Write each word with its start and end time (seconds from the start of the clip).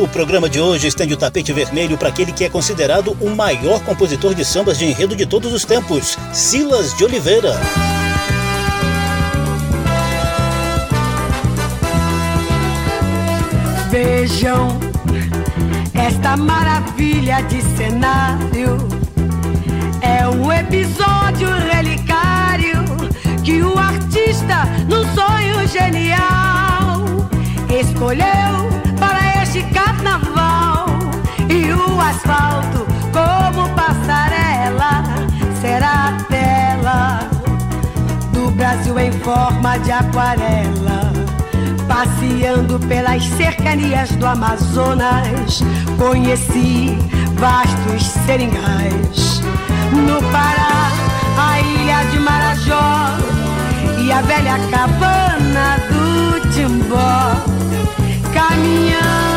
O 0.00 0.08
programa 0.08 0.48
de 0.48 0.58
hoje 0.58 0.86
estende 0.86 1.12
o 1.12 1.16
tapete 1.16 1.52
vermelho 1.52 1.98
para 1.98 2.08
aquele 2.08 2.32
que 2.32 2.42
é 2.42 2.48
considerado 2.48 3.14
o 3.20 3.28
maior 3.28 3.84
compositor 3.84 4.34
de 4.34 4.46
sambas 4.46 4.78
de 4.78 4.86
enredo 4.86 5.14
de 5.14 5.26
todos 5.26 5.52
os 5.52 5.62
tempos, 5.62 6.16
Silas 6.32 6.96
de 6.96 7.04
Oliveira. 7.04 7.52
Vejam 13.90 14.80
esta 15.92 16.34
maravilha 16.34 17.42
de 17.42 17.60
cenário. 17.76 18.78
É 20.00 20.26
um 20.26 20.50
episódio 20.50 21.50
relicário 21.70 22.86
que 23.44 23.60
o 23.62 23.78
artista, 23.78 24.64
num 24.88 25.04
sonho 25.14 25.68
genial, 25.68 27.04
escolheu 27.68 28.80
carnaval. 29.72 30.86
E 31.48 31.72
o 31.72 32.00
asfalto, 32.00 32.86
como 33.12 33.68
passarela, 33.70 35.02
será 35.60 36.08
a 36.08 36.24
tela 36.24 37.20
do 38.32 38.50
Brasil 38.52 38.98
em 38.98 39.12
forma 39.12 39.78
de 39.78 39.92
aquarela. 39.92 41.12
Passeando 41.88 42.78
pelas 42.80 43.24
cercanias 43.24 44.10
do 44.10 44.26
Amazonas, 44.26 45.60
conheci 45.98 46.96
vastos 47.34 48.06
seringais. 48.26 49.42
No 49.92 50.22
Pará, 50.30 50.90
a 51.36 51.60
ilha 51.60 52.04
de 52.10 52.18
Marajó 52.20 53.16
e 53.98 54.12
a 54.12 54.22
velha 54.22 54.58
cabana 54.70 55.76
do 55.88 56.50
Timbó. 56.50 57.34
Caminhando 58.32 59.29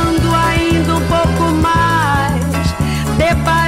mais, 3.17 3.62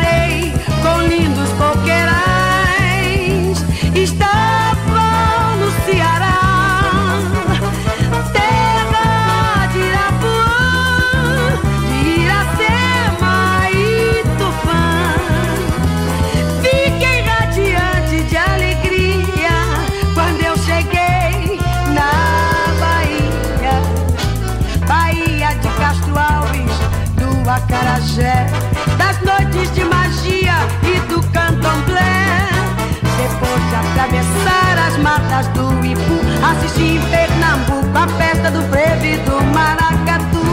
em 36.81 36.99
Pernambuco 37.09 37.97
a 37.97 38.07
festa 38.17 38.51
do 38.51 38.61
frevo 38.69 39.05
e 39.05 39.17
do 39.17 39.41
maracatu. 39.53 40.45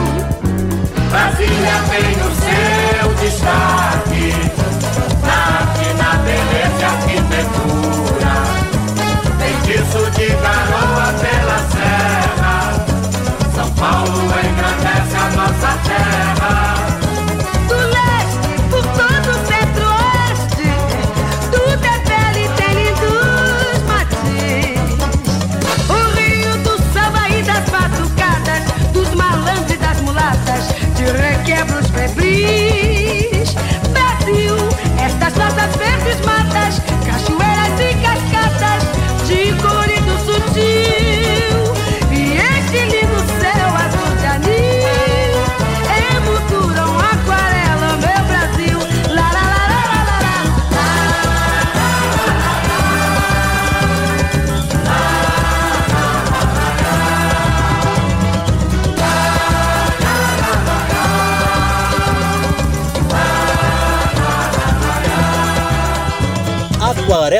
Brasília 1.11 1.83
tem 1.91 2.13
o 2.23 2.31
seu 2.41 3.15
destaque, 3.15 4.02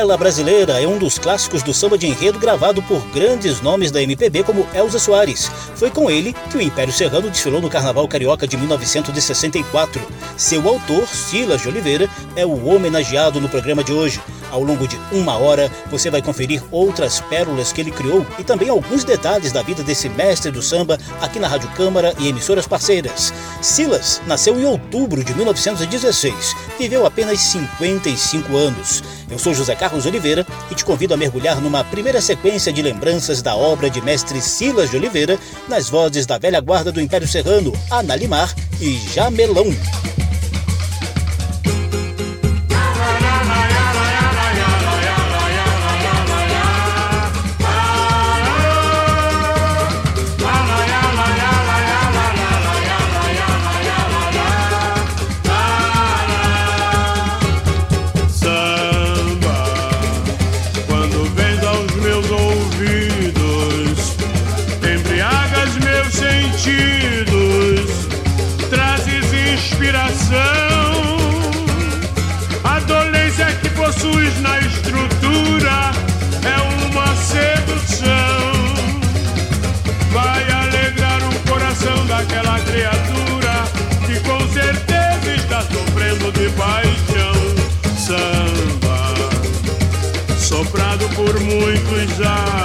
Aquarela 0.03 0.17
Brasileira 0.17 0.83
é 0.83 0.85
um 0.85 0.97
dos 0.97 1.17
clássicos 1.17 1.63
do 1.63 1.73
samba 1.73 1.97
de 1.97 2.05
enredo 2.05 2.37
gravado 2.37 2.83
por 2.83 2.99
grandes 3.13 3.61
nomes 3.61 3.89
da 3.89 4.03
MPB 4.03 4.43
como 4.43 4.67
Elza 4.73 4.99
Soares. 4.99 5.49
Foi 5.75 5.89
com 5.89 6.11
ele 6.11 6.35
que 6.51 6.57
o 6.57 6.61
Império 6.61 6.91
Serrano 6.91 7.29
desfilou 7.29 7.61
no 7.61 7.69
Carnaval 7.69 8.05
Carioca 8.05 8.45
de 8.45 8.57
1964. 8.57 10.01
Seu 10.35 10.67
autor, 10.67 11.07
Silas 11.07 11.61
de 11.61 11.69
Oliveira, 11.69 12.09
é 12.35 12.45
o 12.45 12.67
homenageado 12.67 13.39
no 13.39 13.47
programa 13.47 13.81
de 13.81 13.93
hoje. 13.93 14.19
Ao 14.53 14.61
longo 14.61 14.87
de 14.87 14.99
uma 15.11 15.35
hora, 15.35 15.71
você 15.89 16.11
vai 16.11 16.21
conferir 16.21 16.61
outras 16.69 17.19
pérolas 17.21 17.71
que 17.71 17.81
ele 17.81 17.89
criou 17.89 18.23
e 18.37 18.43
também 18.43 18.69
alguns 18.69 19.03
detalhes 19.03 19.51
da 19.51 19.63
vida 19.63 19.81
desse 19.81 20.07
mestre 20.09 20.51
do 20.51 20.61
samba 20.61 20.99
aqui 21.19 21.39
na 21.39 21.47
Rádio 21.47 21.69
Câmara 21.69 22.13
e 22.19 22.27
emissoras 22.27 22.67
parceiras. 22.67 23.33
Silas 23.61 24.21
nasceu 24.27 24.59
em 24.59 24.65
outubro 24.65 25.23
de 25.23 25.33
1916, 25.33 26.55
viveu 26.77 27.05
apenas 27.05 27.39
55 27.39 28.55
anos. 28.55 29.03
Eu 29.29 29.39
sou 29.39 29.53
José 29.53 29.75
Carlos 29.75 30.05
Oliveira 30.05 30.45
e 30.69 30.75
te 30.75 30.85
convido 30.85 31.13
a 31.13 31.17
mergulhar 31.17 31.59
numa 31.61 31.83
primeira 31.83 32.21
sequência 32.21 32.71
de 32.71 32.81
lembranças 32.81 33.41
da 33.41 33.55
obra 33.55 33.89
de 33.89 34.01
mestre 34.01 34.41
Silas 34.41 34.89
de 34.89 34.97
Oliveira, 34.97 35.39
nas 35.67 35.89
vozes 35.89 36.25
da 36.25 36.37
velha 36.37 36.61
guarda 36.61 36.91
do 36.91 37.01
Império 37.01 37.27
Serrano, 37.27 37.73
Ana 37.89 38.15
Limar 38.15 38.53
e 38.79 38.97
Jamelão. 39.13 39.65
Muitos 92.19 92.62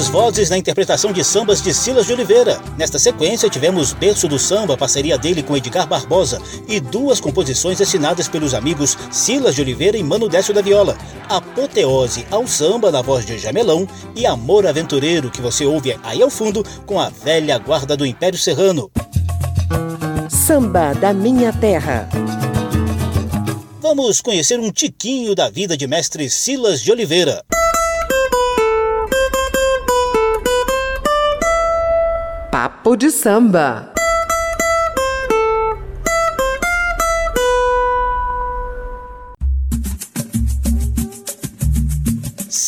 Excelentes 0.00 0.08
vozes 0.08 0.50
na 0.50 0.56
interpretação 0.56 1.12
de 1.12 1.22
sambas 1.22 1.60
de 1.60 1.74
Silas 1.74 2.06
de 2.06 2.12
Oliveira. 2.14 2.58
Nesta 2.78 2.98
sequência, 2.98 3.50
tivemos 3.50 3.92
Berço 3.92 4.26
do 4.26 4.38
Samba, 4.38 4.76
parceria 4.76 5.18
dele 5.18 5.42
com 5.42 5.54
Edgar 5.54 5.86
Barbosa, 5.86 6.40
e 6.66 6.80
duas 6.80 7.20
composições 7.20 7.80
assinadas 7.82 8.26
pelos 8.26 8.54
amigos 8.54 8.96
Silas 9.10 9.54
de 9.54 9.60
Oliveira 9.60 9.98
e 9.98 10.02
Mano 10.02 10.26
Décio 10.26 10.54
da 10.54 10.62
Viola. 10.62 10.96
Apoteose 11.28 12.26
ao 12.30 12.46
Samba, 12.46 12.90
na 12.90 13.02
voz 13.02 13.26
de 13.26 13.38
Jamelão, 13.38 13.86
e 14.16 14.24
Amor 14.24 14.66
Aventureiro, 14.66 15.30
que 15.30 15.42
você 15.42 15.66
ouve 15.66 15.94
aí 16.02 16.22
ao 16.22 16.30
fundo, 16.30 16.64
com 16.86 16.98
a 16.98 17.10
velha 17.10 17.58
guarda 17.58 17.94
do 17.94 18.06
Império 18.06 18.38
Serrano. 18.38 18.90
Samba 20.30 20.94
da 20.94 21.12
Minha 21.12 21.52
Terra. 21.52 22.08
Vamos 23.80 24.22
conhecer 24.22 24.58
um 24.58 24.70
tiquinho 24.70 25.34
da 25.34 25.50
vida 25.50 25.76
de 25.76 25.86
mestre 25.86 26.30
Silas 26.30 26.80
de 26.80 26.90
Oliveira. 26.90 27.44
Papo 32.60 32.94
de 32.94 33.08
samba. 33.10 33.90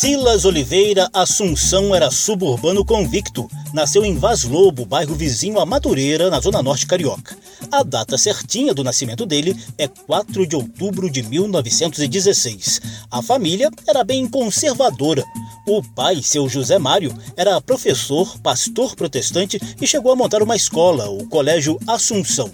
Silas 0.03 0.43
Oliveira 0.43 1.09
Assunção 1.13 1.95
era 1.95 2.11
suburbano 2.11 2.83
convicto. 2.83 3.49
Nasceu 3.73 4.03
em 4.03 4.17
Vaz 4.17 4.43
Lobo, 4.43 4.85
bairro 4.85 5.15
vizinho 5.15 5.61
a 5.61 5.65
Madureira, 5.65 6.29
na 6.29 6.41
zona 6.41 6.61
norte 6.61 6.85
carioca. 6.85 7.37
A 7.71 7.83
data 7.83 8.17
certinha 8.17 8.73
do 8.73 8.83
nascimento 8.83 9.25
dele 9.25 9.55
é 9.77 9.87
4 9.87 10.45
de 10.45 10.57
outubro 10.57 11.09
de 11.09 11.23
1916. 11.23 12.81
A 13.09 13.21
família 13.21 13.71
era 13.87 14.03
bem 14.03 14.27
conservadora. 14.27 15.23
O 15.65 15.81
pai, 15.81 16.21
seu 16.21 16.49
José 16.49 16.77
Mário, 16.77 17.17
era 17.37 17.61
professor, 17.61 18.37
pastor 18.39 18.97
protestante 18.97 19.57
e 19.81 19.87
chegou 19.87 20.11
a 20.11 20.17
montar 20.17 20.43
uma 20.43 20.57
escola, 20.57 21.09
o 21.09 21.29
Colégio 21.29 21.79
Assunção. 21.87 22.51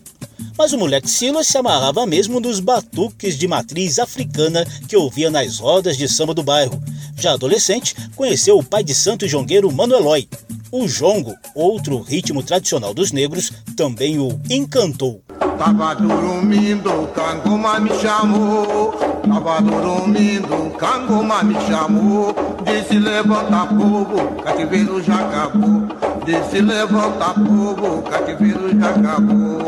Mas 0.56 0.72
o 0.72 0.78
moleque 0.78 1.10
Silas 1.10 1.48
se 1.48 1.58
amarrava 1.58 2.06
mesmo 2.06 2.40
nos 2.40 2.60
batuques 2.60 3.40
de 3.40 3.48
matriz 3.48 3.98
africana 3.98 4.64
que 4.88 4.96
ouvia 4.96 5.32
nas 5.32 5.58
rodas 5.58 5.98
de 5.98 6.08
samba 6.08 6.34
do 6.34 6.44
bairro. 6.44 6.80
Já 7.20 7.36
adolescente, 7.40 7.96
conheceu 8.16 8.58
o 8.58 8.64
pai 8.64 8.84
de 8.84 8.94
santo 8.94 9.26
jongueiro 9.26 9.72
Manuelói. 9.72 10.28
O 10.72 10.88
jongo, 10.88 11.34
outro 11.56 12.00
ritmo 12.02 12.44
tradicional 12.44 12.94
dos 12.94 13.12
negros, 13.12 13.52
também 13.76 14.20
o 14.20 14.40
encantou. 14.50 15.24
Tava 15.58 15.96
dormindo, 15.96 17.08
Cangoma 17.14 17.80
me 17.80 17.90
chamou. 18.00 18.92
Tava 19.28 19.62
dormindo, 19.62 20.72
Cangoma 20.78 21.44
me 21.44 21.56
chamou. 21.66 22.36
Disse 22.66 23.00
levanta 23.00 23.66
povo, 23.68 24.36
cativeiro 24.44 25.02
já 25.02 25.16
acabou. 25.16 25.88
Disse 26.26 26.62
levanta 26.62 27.34
povo, 27.34 28.02
cativeiro 28.04 28.80
já 28.80 28.90
acabou. 28.90 29.59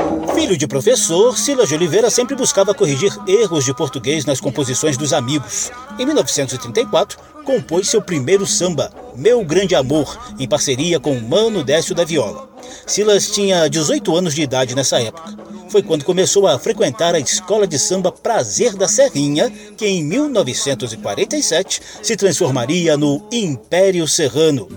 Filho 0.41 0.57
de 0.57 0.65
professor, 0.65 1.37
Silas 1.37 1.69
de 1.69 1.75
Oliveira 1.75 2.09
sempre 2.09 2.35
buscava 2.35 2.73
corrigir 2.73 3.15
erros 3.27 3.63
de 3.63 3.75
português 3.75 4.25
nas 4.25 4.41
composições 4.41 4.97
dos 4.97 5.13
amigos. 5.13 5.69
Em 5.99 6.05
1934, 6.07 7.19
compôs 7.45 7.87
seu 7.87 8.01
primeiro 8.01 8.47
samba, 8.47 8.91
Meu 9.15 9.45
Grande 9.45 9.75
Amor, 9.75 10.19
em 10.39 10.47
parceria 10.47 10.99
com 10.99 11.13
Mano 11.19 11.63
Décio 11.63 11.93
da 11.93 12.03
Viola. 12.03 12.49
Silas 12.87 13.29
tinha 13.29 13.67
18 13.67 14.15
anos 14.15 14.33
de 14.33 14.41
idade 14.41 14.73
nessa 14.73 14.99
época. 14.99 15.37
Foi 15.69 15.83
quando 15.83 16.03
começou 16.03 16.47
a 16.47 16.57
frequentar 16.57 17.13
a 17.13 17.19
escola 17.19 17.67
de 17.67 17.77
samba 17.77 18.11
Prazer 18.11 18.73
da 18.73 18.87
Serrinha, 18.87 19.47
que 19.77 19.85
em 19.85 20.03
1947 20.03 21.81
se 22.01 22.17
transformaria 22.17 22.97
no 22.97 23.23
Império 23.31 24.07
Serrano. 24.07 24.67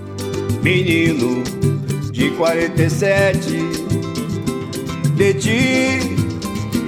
Menino 0.62 1.42
de 2.12 2.30
47, 2.32 3.83
de 5.14 5.34
ti 5.34 6.00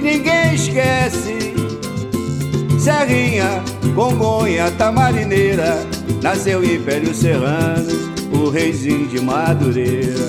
ninguém 0.01 0.53
esquece. 0.53 1.53
Serrinha, 2.79 3.63
Congonha, 3.95 4.71
Tamarineira, 4.71 5.85
nasceu 6.21 6.63
Império 6.63 7.13
Serrano, 7.13 8.13
o 8.31 8.49
reizinho 8.49 9.07
de 9.07 9.19
Madureira. 9.19 10.27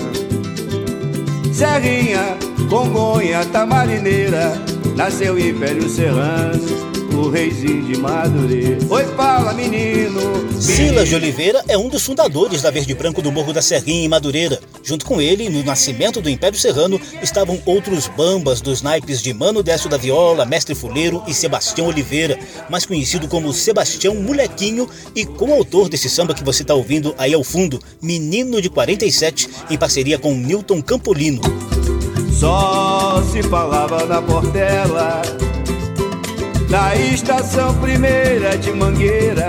Serrinha, 1.53 2.37
Congonha, 2.69 3.45
Tamarineira, 3.47 4.53
nasceu 4.97 5.39
Império 5.39 5.89
Serrano, 5.89 6.88
o 7.15 7.31
reizinho 7.31 7.85
de 7.85 7.99
Madureira. 7.99 8.79
Oi, 8.89 9.05
fala, 9.17 9.53
menino. 9.53 10.21
Silas 10.61 11.09
de 11.09 11.15
Oliveira 11.15 11.63
é 11.69 11.79
um 11.79 11.89
dos 11.89 12.05
fundadores 12.05 12.63
da 12.63 12.71
Verde 12.71 12.95
Branco 12.95 13.23
do 13.23 13.33
Morro 13.33 13.53
da 13.53 13.63
Serrinha 13.63 14.05
em 14.05 14.09
Madureira. 14.09 14.61
Junto 14.83 15.05
com 15.05 15.21
ele, 15.21 15.49
no 15.49 15.63
nascimento 15.63 16.21
do 16.21 16.29
Império 16.29 16.59
Serrano, 16.59 17.01
estavam 17.23 17.61
outros 17.65 18.09
bambas 18.09 18.61
dos 18.61 18.83
naipes 18.83 19.23
de 19.23 19.33
Mano 19.33 19.63
Décio 19.63 19.89
da 19.89 19.97
Viola, 19.97 20.45
Mestre 20.45 20.75
Fuleiro 20.75 21.23
e 21.27 21.35
Sebastião 21.35 21.87
Oliveira, 21.87 22.39
mais 22.69 22.85
conhecido 22.85 23.29
como 23.29 23.53
Sebastião 23.53 24.15
Molequinho 24.15 24.89
e 25.15 25.25
co-autor 25.25 25.89
desse 25.89 26.09
samba 26.11 26.35
que 26.35 26.45
você 26.45 26.63
está 26.63 26.75
ouvindo 26.75 27.15
aí 27.19 27.35
ao 27.35 27.45
fundo, 27.45 27.81
Menino 28.03 28.61
de 28.61 28.69
47, 28.69 29.49
em 29.71 29.79
parceria 29.79 30.19
com 30.19 30.35
Newton 30.35 30.83
Campolino. 30.83 31.41
Só 32.39 33.21
se 33.33 33.43
falava 33.43 34.07
na 34.07 34.23
Portela, 34.23 35.23
na 36.69 36.95
estação 36.95 37.75
primeira 37.75 38.57
de 38.57 38.73
Mangueira. 38.73 39.49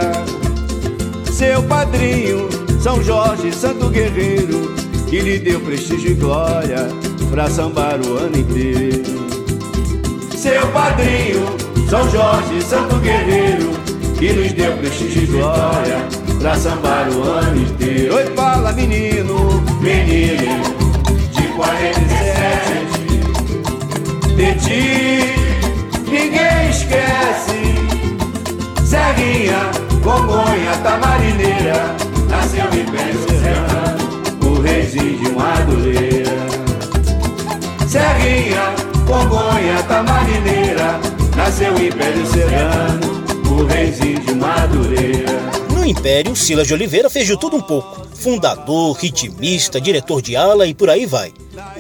Seu 1.31 1.61
padrinho, 1.63 2.49
São 2.81 3.03
Jorge 3.03 3.53
Santo 3.53 3.89
Guerreiro, 3.89 4.73
que 5.07 5.19
lhe 5.19 5.39
deu 5.39 5.59
prestígio 5.59 6.11
e 6.11 6.13
glória 6.15 6.87
pra 7.29 7.49
sambar 7.49 7.99
o 8.01 8.17
ano 8.17 8.37
inteiro. 8.37 9.29
Seu 10.35 10.67
padrinho, 10.67 11.45
São 11.89 12.09
Jorge 12.09 12.61
Santo 12.61 12.95
Guerreiro, 12.97 13.71
que 14.17 14.33
nos 14.33 14.51
deu 14.53 14.75
prestígio 14.77 15.23
e 15.23 15.25
glória 15.27 16.07
pra 16.39 16.55
sambar 16.55 17.09
o 17.09 17.23
ano 17.23 17.61
inteiro. 17.61 18.15
Oi, 18.15 18.25
fala 18.35 18.71
menino, 18.73 19.61
menino 19.81 20.63
de 21.31 21.47
47 21.55 22.89
de 24.35 24.53
ti 24.55 25.39
ninguém 26.09 26.68
Congonha, 30.09 30.75
Tamarineira, 30.81 31.95
nasceu 32.31 32.65
em 32.73 32.81
Império 32.81 33.19
Serrano, 33.29 34.41
o 34.43 34.59
reizinho 34.59 35.19
de 35.19 35.29
Madureira. 35.29 36.31
Serrinha, 37.87 38.73
Congonha, 39.05 39.83
Tamarineira, 39.87 40.99
nasceu 41.37 41.77
em 41.77 41.89
Império 41.89 42.25
Serrano, 42.25 43.23
o 43.51 43.65
reizinho 43.65 44.19
de 44.21 44.33
Madureira. 44.33 45.68
Império, 45.89 46.35
Silas 46.35 46.67
de 46.67 46.73
Oliveira 46.75 47.09
fez 47.09 47.25
de 47.25 47.35
tudo 47.35 47.57
um 47.57 47.61
pouco. 47.61 48.07
Fundador, 48.13 48.95
ritmista, 48.95 49.81
diretor 49.81 50.21
de 50.21 50.35
ala 50.35 50.67
e 50.67 50.73
por 50.73 50.87
aí 50.87 51.07
vai. 51.07 51.33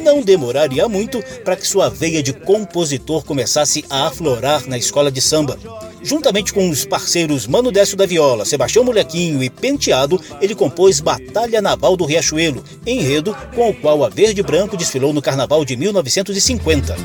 Não 0.03 0.21
demoraria 0.21 0.89
muito 0.89 1.23
para 1.43 1.55
que 1.55 1.67
sua 1.67 1.89
veia 1.89 2.23
de 2.23 2.33
compositor 2.33 3.23
começasse 3.23 3.85
a 3.87 4.07
aflorar 4.07 4.67
na 4.67 4.79
escola 4.79 5.11
de 5.11 5.21
samba. 5.21 5.59
Juntamente 6.01 6.51
com 6.51 6.67
os 6.69 6.85
parceiros 6.85 7.45
Mano 7.45 7.71
Décio 7.71 7.95
da 7.95 8.07
Viola, 8.07 8.45
Sebastião 8.45 8.83
Molequinho 8.83 9.43
e 9.43 9.49
Penteado, 9.49 10.19
ele 10.41 10.55
compôs 10.55 10.99
Batalha 10.99 11.61
Naval 11.61 11.95
do 11.95 12.05
Riachuelo, 12.05 12.63
enredo 12.87 13.37
com 13.53 13.69
o 13.69 13.73
qual 13.75 14.03
a 14.03 14.09
Verde 14.09 14.41
Branco 14.41 14.75
desfilou 14.75 15.13
no 15.13 15.21
Carnaval 15.21 15.63
de 15.63 15.77
1950. 15.77 16.95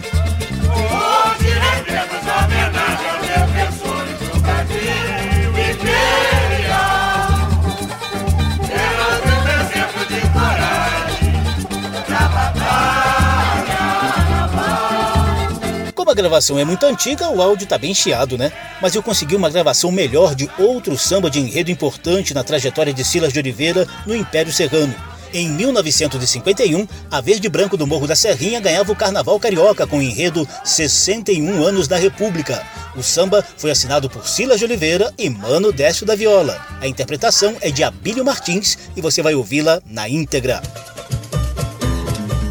A 16.14 16.16
gravação 16.16 16.56
é 16.56 16.64
muito 16.64 16.86
antiga, 16.86 17.28
o 17.28 17.42
áudio 17.42 17.66
tá 17.66 17.76
bem 17.76 17.92
chiado, 17.92 18.38
né? 18.38 18.52
Mas 18.80 18.94
eu 18.94 19.02
consegui 19.02 19.34
uma 19.34 19.50
gravação 19.50 19.90
melhor 19.90 20.32
de 20.36 20.48
outro 20.56 20.96
samba 20.96 21.28
de 21.28 21.40
enredo 21.40 21.72
importante 21.72 22.32
na 22.32 22.44
trajetória 22.44 22.94
de 22.94 23.04
Silas 23.04 23.32
de 23.32 23.40
Oliveira 23.40 23.84
no 24.06 24.14
Império 24.14 24.52
Serrano. 24.52 24.94
Em 25.32 25.48
1951, 25.48 26.86
a 27.10 27.20
Verde 27.20 27.48
Branco 27.48 27.76
do 27.76 27.84
Morro 27.84 28.06
da 28.06 28.14
Serrinha 28.14 28.60
ganhava 28.60 28.92
o 28.92 28.96
Carnaval 28.96 29.40
Carioca 29.40 29.88
com 29.88 29.98
o 29.98 30.02
enredo 30.02 30.46
61 30.62 31.64
anos 31.64 31.88
da 31.88 31.96
República. 31.96 32.64
O 32.94 33.02
samba 33.02 33.44
foi 33.56 33.72
assinado 33.72 34.08
por 34.08 34.28
Silas 34.28 34.60
de 34.60 34.64
Oliveira 34.64 35.12
e 35.18 35.28
Mano 35.28 35.72
Décio 35.72 36.06
da 36.06 36.14
Viola. 36.14 36.64
A 36.80 36.86
interpretação 36.86 37.56
é 37.60 37.72
de 37.72 37.82
Abílio 37.82 38.24
Martins 38.24 38.78
e 38.96 39.00
você 39.00 39.20
vai 39.20 39.34
ouvi-la 39.34 39.82
na 39.84 40.08
íntegra. 40.08 40.62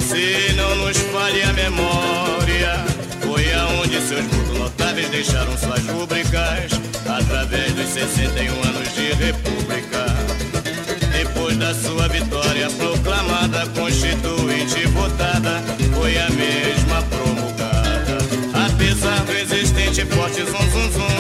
Se 0.01 0.53
não 0.55 0.75
nos 0.77 0.99
falha 0.99 1.49
a 1.49 1.53
memória, 1.53 2.85
Foi 3.23 3.53
aonde 3.55 4.01
seus 4.03 4.25
muito 4.27 4.59
notáveis 4.59 5.09
deixaram 5.09 5.57
suas 5.57 5.87
rubricas 5.87 6.73
através 7.07 7.73
dos 7.73 7.89
61 7.89 8.53
anos 8.53 8.95
de 8.95 9.13
república. 9.13 10.05
Depois 11.11 11.57
da 11.57 11.75
sua 11.75 12.09
vitória 12.09 12.69
proclamada, 12.71 13.67
constituinte 13.69 14.87
votada, 14.89 15.63
foi 15.95 16.19
a 16.19 16.29
mesma 16.31 17.03
promulgada. 17.03 18.19
Apesar 18.67 19.25
do 19.25 19.33
existente 19.33 20.05
forte 20.07 20.45
zum 20.45 20.71
zum 20.71 20.93
zum 20.93 21.14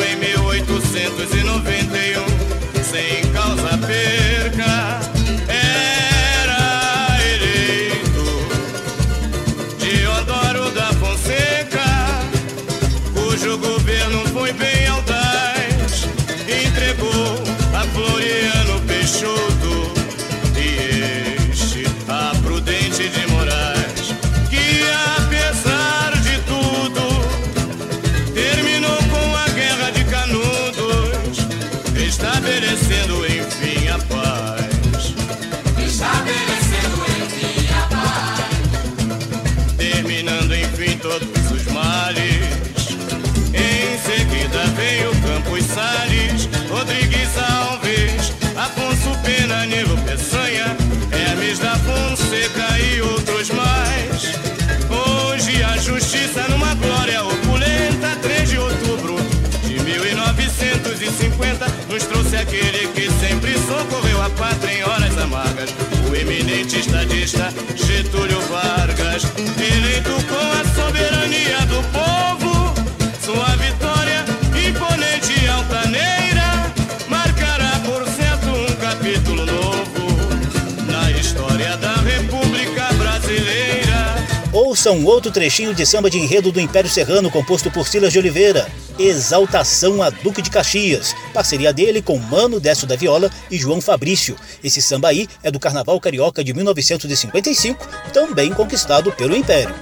Getúlio 67.75 68.40
Vargas, 68.42 69.25
eleito 69.59 70.11
com 70.29 70.37
a 70.37 70.64
soberania 70.75 71.59
do 71.66 71.83
povo, 71.90 72.75
sua 73.20 73.57
vitória 73.57 74.25
imponente 74.68 75.44
e 75.44 75.49
altaneira 75.49 76.73
marcará 77.09 77.81
por 77.85 78.07
certo 78.09 78.49
um 78.49 78.77
capítulo 78.77 79.44
novo 79.47 80.87
na 80.87 81.11
história 81.11 81.77
da 81.77 81.97
República 81.97 82.92
Brasileira. 82.94 84.14
Ouçam 84.53 85.05
outro 85.05 85.33
trechinho 85.33 85.75
de 85.75 85.85
samba 85.85 86.09
de 86.09 86.18
enredo 86.18 86.53
do 86.53 86.61
Império 86.61 86.88
Serrano 86.88 87.31
composto 87.31 87.68
por 87.68 87.88
Silas 87.88 88.12
de 88.12 88.20
Oliveira, 88.20 88.70
Exaltação 88.98 90.02
a 90.02 90.11
Duque 90.11 90.40
de 90.40 90.50
Caxias, 90.50 91.14
parceria 91.33 91.72
dele 91.72 92.00
com 92.00 92.16
Mano 92.18 92.61
Décio 92.61 92.87
da 92.87 92.94
Viola 92.96 93.30
e 93.50 93.59
João 93.59 93.80
Fabrício. 93.80 94.37
Esse 94.62 94.80
samba 94.80 95.09
aí 95.09 95.28
é 95.42 95.50
do 95.50 95.59
Carnaval 95.59 95.98
Carioca 96.00 96.44
de 96.44 96.54
1955, 96.54 97.87
também 98.12 98.52
conquistado 98.52 99.11
pelo 99.12 99.35
Império. 99.37 99.74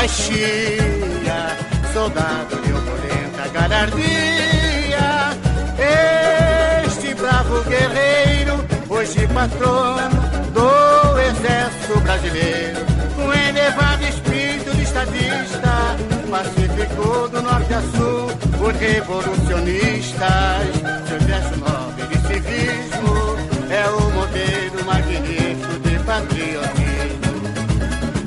Caxias, 0.00 1.58
soldado 1.92 2.56
de 2.62 2.72
opulenta 2.72 3.48
galhardia. 3.52 5.36
Este 6.86 7.14
bravo 7.14 7.62
guerreiro, 7.64 8.64
hoje 8.88 9.26
patrono 9.28 10.08
do 10.54 11.20
exército 11.20 12.00
brasileiro, 12.00 12.80
com 13.14 13.30
elevado 13.30 14.02
espírito 14.04 14.74
de 14.74 14.84
estadista, 14.84 15.94
pacificou 16.30 17.28
do 17.28 17.42
norte 17.42 17.74
a 17.74 17.82
sul 17.82 18.30
os 18.58 18.76
revolucionistas. 18.80 20.64
Seu 21.08 21.20
gesto 21.28 21.58
nobre 21.58 22.06
de 22.06 22.16
civismo 22.26 23.36
é 23.68 23.86
o 23.90 24.00
modelo 24.12 24.82
magnífico 24.86 25.78
de 25.80 25.98
patriotismo. 26.04 26.90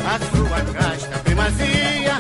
A 0.06 0.20
sua 0.20 0.62
casta 0.74 1.23
primazia 1.44 2.18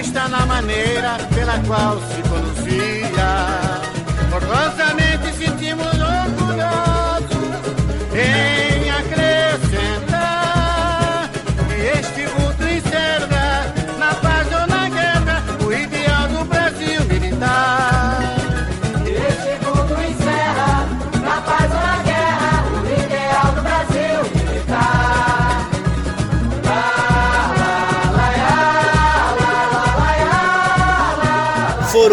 está 0.00 0.28
na 0.28 0.46
maneira 0.46 1.18
pela 1.34 1.58
qual 1.66 1.98
se 1.98 2.22
conduzia. 2.28 2.99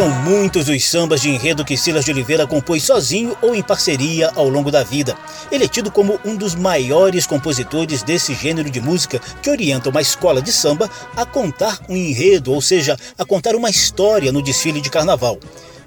Foram 0.08 0.22
muitos 0.22 0.70
os 0.70 0.86
sambas 0.86 1.20
de 1.20 1.30
enredo 1.30 1.66
que 1.66 1.76
Silas 1.76 2.06
de 2.06 2.12
Oliveira 2.12 2.48
compôs 2.48 2.82
sozinho 2.82 3.36
ou 3.42 3.54
em 3.54 3.62
parceria 3.62 4.32
ao 4.36 4.48
longo 4.48 4.72
da 4.72 4.82
vida. 4.82 5.18
Ele 5.52 5.66
é 5.66 5.68
tido 5.68 5.92
como 5.92 6.18
um 6.24 6.34
dos 6.34 6.56
maiores 6.56 7.28
compositores 7.28 8.04
desse 8.04 8.34
gênero 8.34 8.70
de 8.70 8.80
música 8.80 9.20
que 9.42 9.50
orienta 9.50 9.90
uma 9.90 10.00
escola 10.00 10.42
de 10.42 10.54
samba 10.54 10.90
a 11.14 11.26
contar 11.26 11.82
um 11.90 11.96
enredo, 11.98 12.54
ou 12.54 12.62
seja, 12.62 12.98
a 13.18 13.26
contar 13.26 13.54
uma 13.54 13.70
história 13.70 14.32
no 14.32 14.42
desfile 14.42 14.80
de 14.80 14.90
carnaval. 14.90 15.38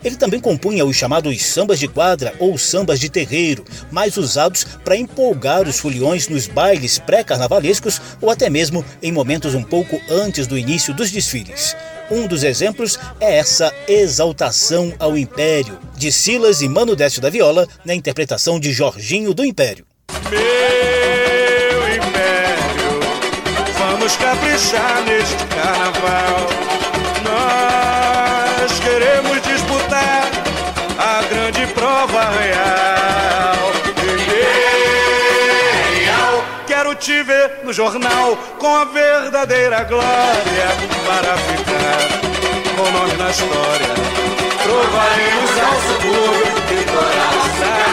Ele 0.02 0.16
também 0.16 0.40
compunha 0.40 0.84
os 0.84 0.96
chamados 0.96 1.44
sambas 1.44 1.78
de 1.78 1.86
quadra 1.86 2.34
ou 2.38 2.56
sambas 2.56 2.98
de 2.98 3.10
terreiro, 3.10 3.64
mais 3.90 4.16
usados 4.16 4.64
para 4.84 4.96
empolgar 4.96 5.68
os 5.68 5.78
foliões 5.78 6.28
nos 6.28 6.46
bailes 6.46 6.98
pré-carnavalescos 6.98 8.00
ou 8.20 8.30
até 8.30 8.48
mesmo 8.48 8.84
em 9.02 9.12
momentos 9.12 9.54
um 9.54 9.62
pouco 9.62 10.00
antes 10.08 10.46
do 10.46 10.56
início 10.56 10.94
dos 10.94 11.10
desfiles. 11.10 11.76
Um 12.10 12.26
dos 12.26 12.42
exemplos 12.42 12.98
é 13.20 13.36
essa 13.38 13.72
exaltação 13.86 14.92
ao 14.98 15.16
Império, 15.16 15.78
de 15.96 16.10
Silas 16.10 16.60
e 16.60 16.68
Mano 16.68 16.96
Décio 16.96 17.22
da 17.22 17.30
Viola, 17.30 17.68
na 17.84 17.94
interpretação 17.94 18.58
de 18.58 18.72
Jorginho 18.72 19.32
do 19.32 19.44
Império. 19.44 19.86
Meu 20.28 20.40
império, 21.94 23.00
vamos 23.78 24.16
caprichar 24.16 25.04
neste 25.04 25.44
carnaval. 25.54 26.79
No 37.62 37.72
jornal 37.72 38.36
com 38.58 38.76
a 38.76 38.84
verdadeira 38.84 39.84
glória 39.84 40.68
para 41.06 41.36
ficar 41.36 42.20
com 42.76 42.90
nome 42.90 43.14
na 43.14 43.30
história. 43.30 43.94
Provaremos 44.62 45.58
ao 45.58 45.80
futuro 45.80 46.44
vitoriosidade. 46.68 47.89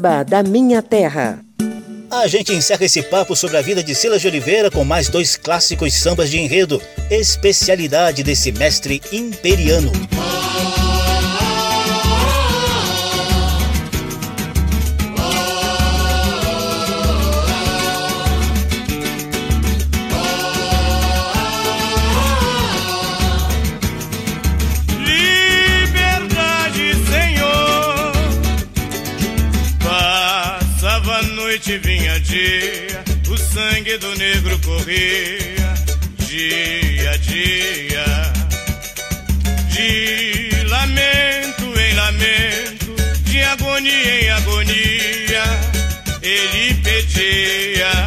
samba 0.00 0.24
da 0.24 0.42
minha 0.42 0.80
terra. 0.80 1.38
A 2.10 2.26
gente 2.26 2.52
encerra 2.52 2.84
esse 2.84 3.02
papo 3.02 3.36
sobre 3.36 3.58
a 3.58 3.62
vida 3.62 3.84
de 3.84 3.94
Silas 3.94 4.20
de 4.22 4.26
Oliveira 4.26 4.70
com 4.70 4.82
mais 4.82 5.08
dois 5.08 5.36
clássicos 5.36 5.94
sambas 5.94 6.30
de 6.30 6.38
enredo, 6.38 6.82
especialidade 7.10 8.22
desse 8.22 8.50
mestre 8.50 9.00
imperiano. 9.12 9.92
noite 31.60 31.78
vinha 31.78 32.18
dia, 32.20 33.04
o 33.28 33.36
sangue 33.36 33.98
do 33.98 34.16
negro 34.16 34.58
corria 34.60 35.74
dia 36.26 37.10
a 37.10 37.16
dia. 37.18 38.32
De 39.68 40.64
lamento 40.68 41.78
em 41.78 41.94
lamento, 41.94 42.96
de 43.24 43.42
agonia 43.42 44.22
em 44.22 44.30
agonia, 44.30 45.44
ele 46.22 46.74
pedia. 46.82 47.99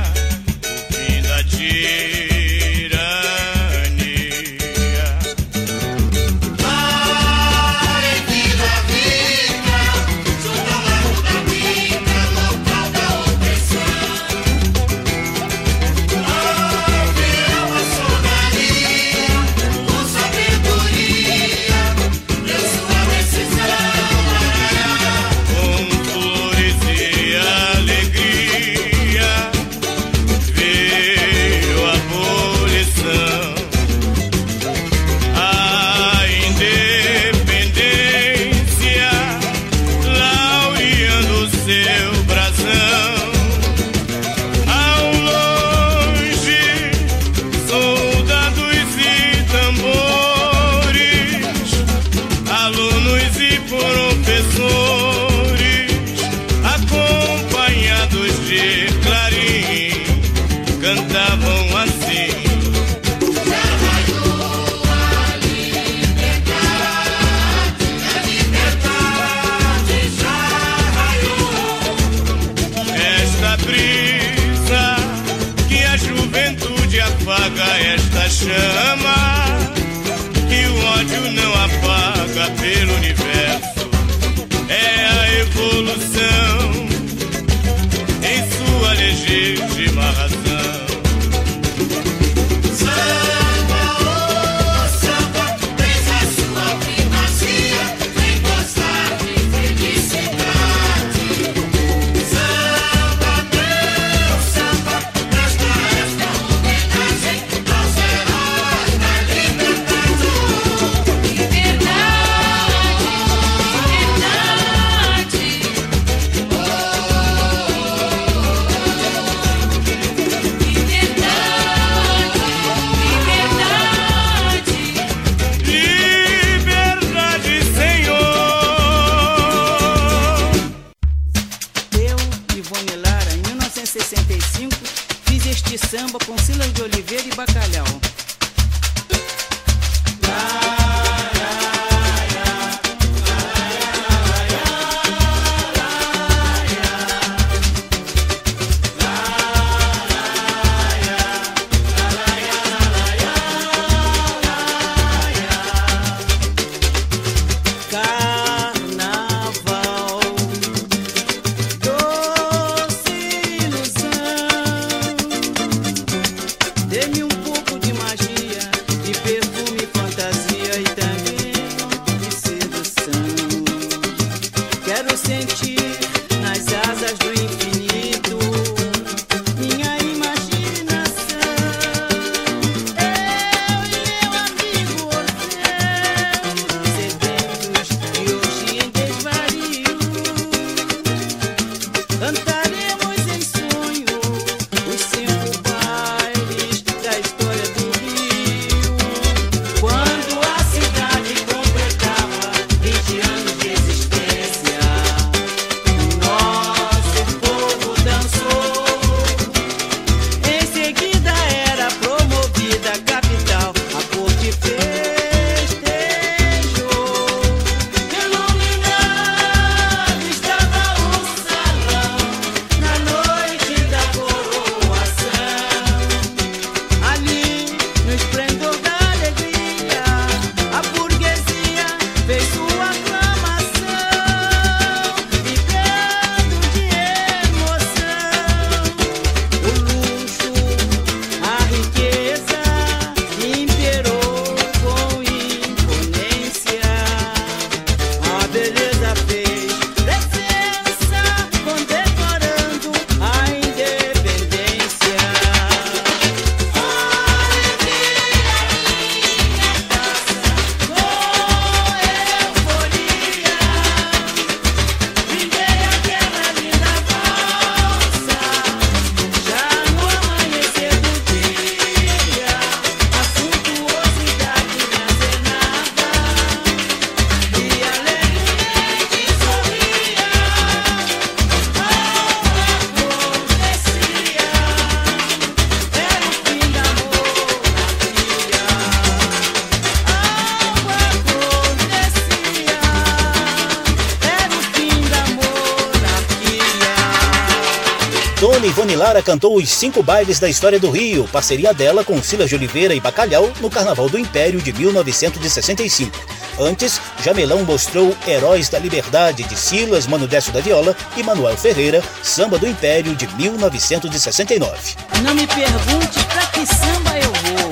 Cantou 299.23 299.55
os 299.55 299.69
cinco 299.69 300.03
bailes 300.03 300.39
da 300.39 300.49
história 300.49 300.79
do 300.79 300.91
Rio, 300.91 301.27
parceria 301.31 301.73
dela 301.73 302.03
com 302.03 302.21
Silas 302.21 302.49
de 302.49 302.55
Oliveira 302.55 302.93
e 302.93 302.99
Bacalhau 302.99 303.51
no 303.61 303.69
Carnaval 303.69 304.09
do 304.09 304.19
Império 304.19 304.61
de 304.61 304.73
1965. 304.73 306.11
Antes, 306.59 307.01
Jamelão 307.23 307.63
mostrou 307.63 308.15
Heróis 308.27 308.69
da 308.69 308.77
Liberdade 308.77 309.43
de 309.43 309.57
Silas, 309.57 310.05
Mano 310.05 310.27
Décio 310.27 310.51
da 310.51 310.59
Viola 310.59 310.95
e 311.17 311.23
Manuel 311.23 311.57
Ferreira, 311.57 312.03
Samba 312.21 312.59
do 312.59 312.67
Império 312.67 313.15
de 313.15 313.27
1969. 313.35 314.95
Não 315.23 315.33
me 315.33 315.47
pergunte 315.47 316.23
pra 316.25 316.45
que 316.47 316.65
samba 316.65 317.17
eu 317.17 317.31
vou. 317.31 317.71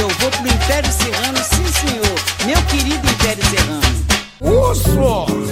Eu 0.00 0.08
vou 0.08 0.30
pro 0.30 0.48
Império 0.48 0.90
Serrano, 0.92 1.38
sim 1.38 1.66
senhor, 1.72 2.14
meu 2.46 2.62
querido 2.66 3.06
Império 3.10 3.44
Serrano. 3.50 3.84
Ô 4.40 4.74
sorte! 4.74 5.44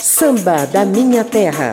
Samba 0.00 0.66
da 0.66 0.84
minha 0.84 1.24
terra. 1.24 1.72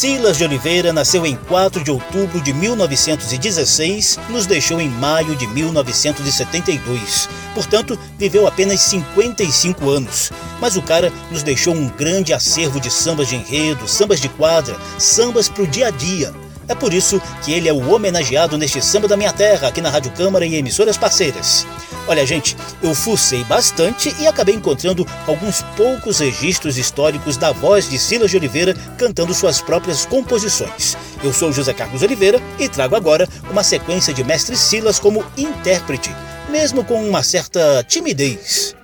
Silas 0.00 0.38
de 0.38 0.44
Oliveira 0.44 0.94
nasceu 0.94 1.26
em 1.26 1.36
4 1.36 1.84
de 1.84 1.90
outubro 1.90 2.40
de 2.40 2.54
1916, 2.54 4.18
nos 4.30 4.46
deixou 4.46 4.80
em 4.80 4.88
maio 4.88 5.36
de 5.36 5.46
1972. 5.46 7.28
Portanto, 7.54 7.98
viveu 8.16 8.46
apenas 8.46 8.80
55 8.80 9.90
anos. 9.90 10.32
Mas 10.58 10.74
o 10.74 10.80
cara 10.80 11.12
nos 11.30 11.42
deixou 11.42 11.74
um 11.74 11.86
grande 11.86 12.32
acervo 12.32 12.80
de 12.80 12.90
sambas 12.90 13.28
de 13.28 13.36
enredo, 13.36 13.86
sambas 13.86 14.22
de 14.22 14.30
quadra, 14.30 14.74
sambas 14.98 15.50
pro 15.50 15.66
dia 15.66 15.88
a 15.88 15.90
dia. 15.90 16.32
É 16.70 16.74
por 16.76 16.94
isso 16.94 17.20
que 17.44 17.52
ele 17.52 17.68
é 17.68 17.72
o 17.72 17.92
homenageado 17.92 18.56
neste 18.56 18.80
Samba 18.80 19.08
da 19.08 19.16
Minha 19.16 19.32
Terra, 19.32 19.66
aqui 19.66 19.80
na 19.80 19.90
Rádio 19.90 20.12
Câmara 20.12 20.46
e 20.46 20.54
emissoras 20.54 20.96
parceiras. 20.96 21.66
Olha, 22.06 22.24
gente, 22.24 22.56
eu 22.80 22.94
fucei 22.94 23.42
bastante 23.42 24.14
e 24.20 24.26
acabei 24.28 24.54
encontrando 24.54 25.04
alguns 25.26 25.62
poucos 25.76 26.20
registros 26.20 26.78
históricos 26.78 27.36
da 27.36 27.50
voz 27.50 27.90
de 27.90 27.98
Silas 27.98 28.30
de 28.30 28.36
Oliveira 28.36 28.72
cantando 28.96 29.34
suas 29.34 29.60
próprias 29.60 30.06
composições. 30.06 30.96
Eu 31.24 31.32
sou 31.32 31.52
José 31.52 31.74
Carlos 31.74 32.04
Oliveira 32.04 32.40
e 32.56 32.68
trago 32.68 32.94
agora 32.94 33.28
uma 33.50 33.64
sequência 33.64 34.14
de 34.14 34.22
Mestre 34.22 34.56
Silas 34.56 35.00
como 35.00 35.24
intérprete, 35.36 36.14
mesmo 36.50 36.84
com 36.84 37.02
uma 37.02 37.24
certa 37.24 37.82
timidez. 37.82 38.76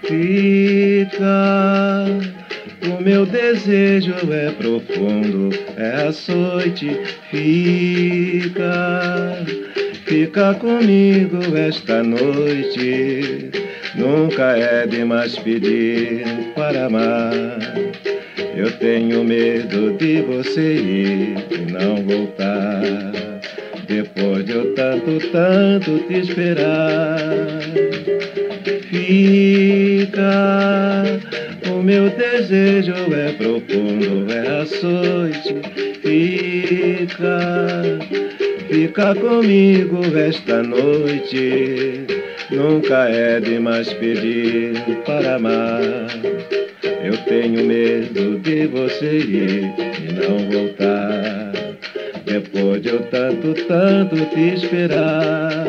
Fica, 0.00 1.24
o 2.88 3.02
meu 3.02 3.24
desejo 3.24 4.14
é 4.30 4.50
profundo, 4.50 5.50
é 5.76 6.06
açoite. 6.08 7.00
Fica, 7.30 8.64
fica 10.04 10.54
comigo 10.54 11.38
esta 11.56 12.02
noite. 12.02 13.50
Nunca 13.94 14.56
é 14.56 14.86
demais 14.86 15.38
pedir 15.38 16.24
para 16.54 16.86
amar. 16.86 17.32
Eu 18.56 18.70
tenho 18.78 19.24
medo 19.24 19.96
de 19.96 20.22
você 20.22 20.74
ir 20.74 21.36
e 21.50 21.72
não 21.72 21.96
voltar. 21.96 23.12
Depois 23.86 24.44
de 24.44 24.52
eu 24.52 24.74
tanto, 24.74 25.18
tanto 25.30 25.98
te 26.06 26.20
esperar. 26.20 27.60
Fica, 28.88 30.22
o 31.70 31.82
meu 31.82 32.10
desejo 32.10 32.92
é 33.14 33.32
profundo, 33.32 34.26
é 34.32 34.60
açoite. 34.60 35.54
Fica, 36.02 37.38
fica 38.68 39.14
comigo 39.14 40.00
esta 40.16 40.62
noite. 40.62 42.06
Nunca 42.50 43.08
é 43.08 43.40
demais 43.40 43.92
pedir 43.94 44.74
para 45.04 45.36
amar. 45.36 45.80
Eu 47.02 47.16
tenho 47.24 47.64
medo 47.64 48.38
de 48.38 48.66
você 48.66 49.18
ir 49.18 49.72
e 50.00 50.12
não 50.12 50.38
voltar. 50.50 51.52
Depois 52.24 52.82
de 52.82 52.88
eu 52.88 53.00
tanto, 53.10 53.54
tanto 53.66 54.16
te 54.26 54.54
esperar. 54.54 55.63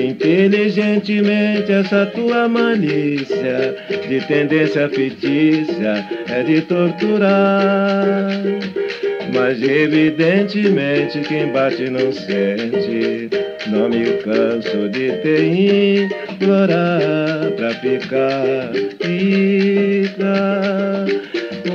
Inteligentemente 0.00 1.70
essa 1.70 2.06
tua 2.06 2.48
malícia 2.48 3.76
de 4.08 4.20
tendência 4.26 4.88
fictícia 4.88 6.06
é 6.28 6.42
de 6.42 6.62
torturar. 6.62 8.30
Mas 9.34 9.62
evidentemente 9.62 11.20
quem 11.20 11.48
bate 11.52 11.90
não 11.90 12.10
sente. 12.12 13.28
Não 13.66 13.90
me 13.90 14.04
canso 14.22 14.88
de 14.88 15.12
te 15.18 16.08
implorar 16.32 17.50
pra 17.56 17.70
ficar. 17.74 18.72
Fica. 19.02 20.34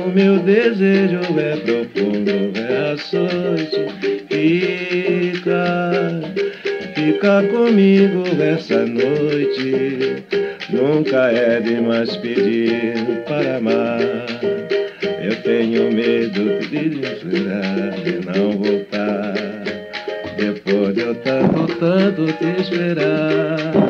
O 0.04 0.08
meu 0.08 0.38
desejo 0.40 1.20
é 1.38 1.56
profundo, 1.56 2.52
é 2.58 2.92
açoite. 2.92 3.86
Fica. 4.28 5.15
Fica 7.06 7.40
comigo 7.44 8.24
essa 8.42 8.84
noite. 8.84 10.24
Nunca 10.70 11.30
é 11.30 11.60
demais 11.60 12.16
pedir 12.16 13.22
para 13.28 13.58
amar. 13.58 14.00
Eu 15.22 15.40
tenho 15.44 15.92
medo 15.92 16.58
de 16.68 16.98
esperar 17.06 17.94
e 18.04 18.26
não 18.26 18.58
voltar. 18.58 19.34
Depois 20.36 20.96
de 20.96 21.02
eu 21.02 21.14
tanto, 21.14 21.76
tanto 21.76 22.26
te 22.38 22.60
esperar. 22.60 23.85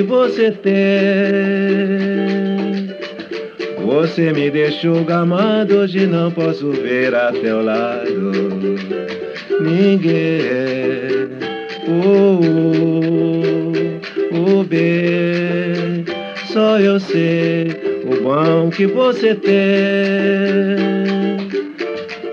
Que 0.00 0.02
você 0.02 0.50
tem. 0.50 0.80
Você 3.84 4.32
me 4.32 4.50
deixou 4.50 5.04
gamado, 5.04 5.76
hoje 5.76 6.06
não 6.06 6.30
posso 6.30 6.70
ver 6.70 7.14
a 7.14 7.30
teu 7.32 7.62
lado 7.62 8.32
ninguém. 9.60 11.28
O, 11.86 12.40
o 14.32 14.64
bem, 14.64 16.06
só 16.46 16.80
eu 16.80 16.98
sei 16.98 17.68
o 18.06 18.22
bom 18.22 18.70
que 18.70 18.86
você 18.86 19.34
tem. 19.34 20.78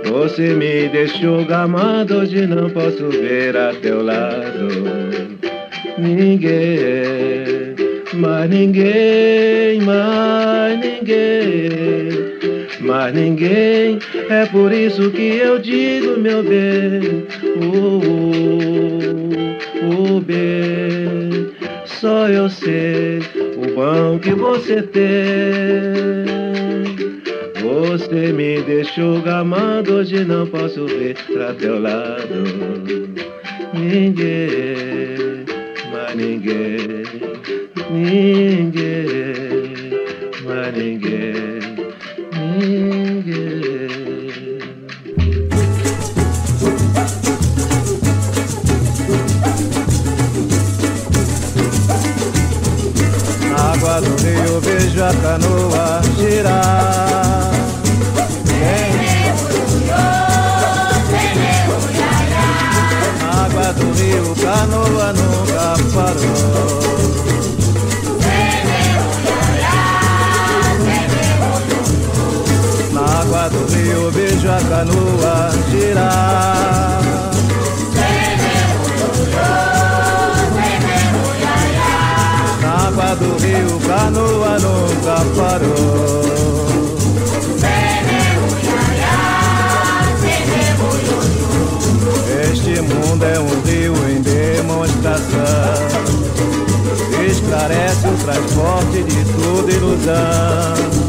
Você 0.05 0.53
me 0.53 0.87
deixou 0.87 1.43
gamado, 1.43 2.19
hoje 2.19 2.47
não 2.47 2.69
posso 2.69 3.09
ver 3.09 3.57
a 3.57 3.73
teu 3.73 4.03
lado. 4.03 5.27
Ninguém, 5.97 7.16
mais 8.17 8.49
ninguém, 8.49 9.79
mais 9.81 10.79
ninguém, 10.79 12.09
mais 12.81 13.13
ninguém. 13.13 13.99
É 14.29 14.45
por 14.47 14.71
isso 14.71 15.11
que 15.11 15.37
eu 15.37 15.59
digo, 15.59 16.19
meu 16.19 16.43
bem, 16.43 17.25
oh, 17.61 18.01
oh, 19.85 20.15
oh 20.15 20.19
bem. 20.21 21.51
Só 21.85 22.27
eu 22.27 22.49
sei 22.49 23.19
o 23.55 23.75
bom 23.75 24.19
que 24.19 24.33
você 24.33 24.81
tem. 24.81 26.27
Você 27.61 28.31
me 28.33 28.61
deixou 28.61 29.21
gamado, 29.21 29.95
hoje 29.95 30.23
não 30.23 30.47
posso 30.47 30.85
ver 30.85 31.15
pra 31.33 31.53
teu 31.53 31.79
lado. 31.79 32.43
Ninguém, 33.73 35.45
mas 35.91 36.15
ninguém, 36.15 36.96
ninguém, 37.89 39.63
mas 40.43 40.73
ninguém, 40.75 41.61
ninguém. 42.33 43.87
Na 53.49 53.57
água 53.73 54.01
do 54.01 54.15
rio 54.23 54.59
vejo 54.61 55.03
a 55.03 55.13
canoa 55.13 56.01
girar. 56.17 57.51
Na 63.19 63.29
água 63.45 63.73
do 63.73 63.91
rio, 63.93 64.35
canoa 64.35 65.13
nunca 65.13 65.75
parou. 65.93 67.06
Rio 74.07 74.11
vejo 74.11 74.49
a 74.49 74.59
canoa 74.69 75.51
girar. 75.69 77.01
Na 82.61 82.87
água 82.87 83.15
do 83.15 83.37
rio, 83.39 83.79
canoa 83.87 84.59
nunca 84.59 85.25
parou. 85.35 86.67
Este 92.51 92.81
mundo 92.81 93.25
é 93.25 93.39
um 93.39 93.61
rio 93.61 93.93
em 94.09 94.21
demonstração. 94.21 95.27
Esclarece 97.29 98.07
o 98.07 98.17
transporte 98.23 99.03
de 99.03 99.25
toda 99.33 99.71
ilusão. 99.71 101.06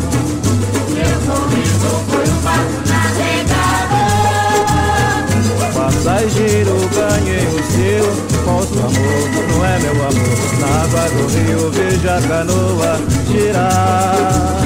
Passageiro, 5.98 6.76
ganhei 6.94 7.44
o 7.48 7.58
seu 7.72 8.06
falso 8.44 8.78
amor. 8.78 9.24
Não 9.48 9.64
é 9.64 9.78
meu 9.80 9.94
amor. 9.94 10.38
Na 10.60 10.68
água 10.84 11.04
do 11.10 11.26
rio 11.26 11.70
vejo 11.72 12.08
a 12.08 12.20
canoa 12.22 13.00
girar. 13.26 14.62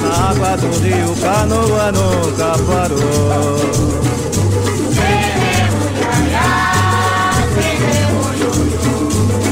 Na 0.00 0.10
água 0.30 0.56
do 0.56 0.70
rio, 0.80 1.14
canoa 1.20 1.92
nunca 1.92 2.56
parou. 2.64 3.60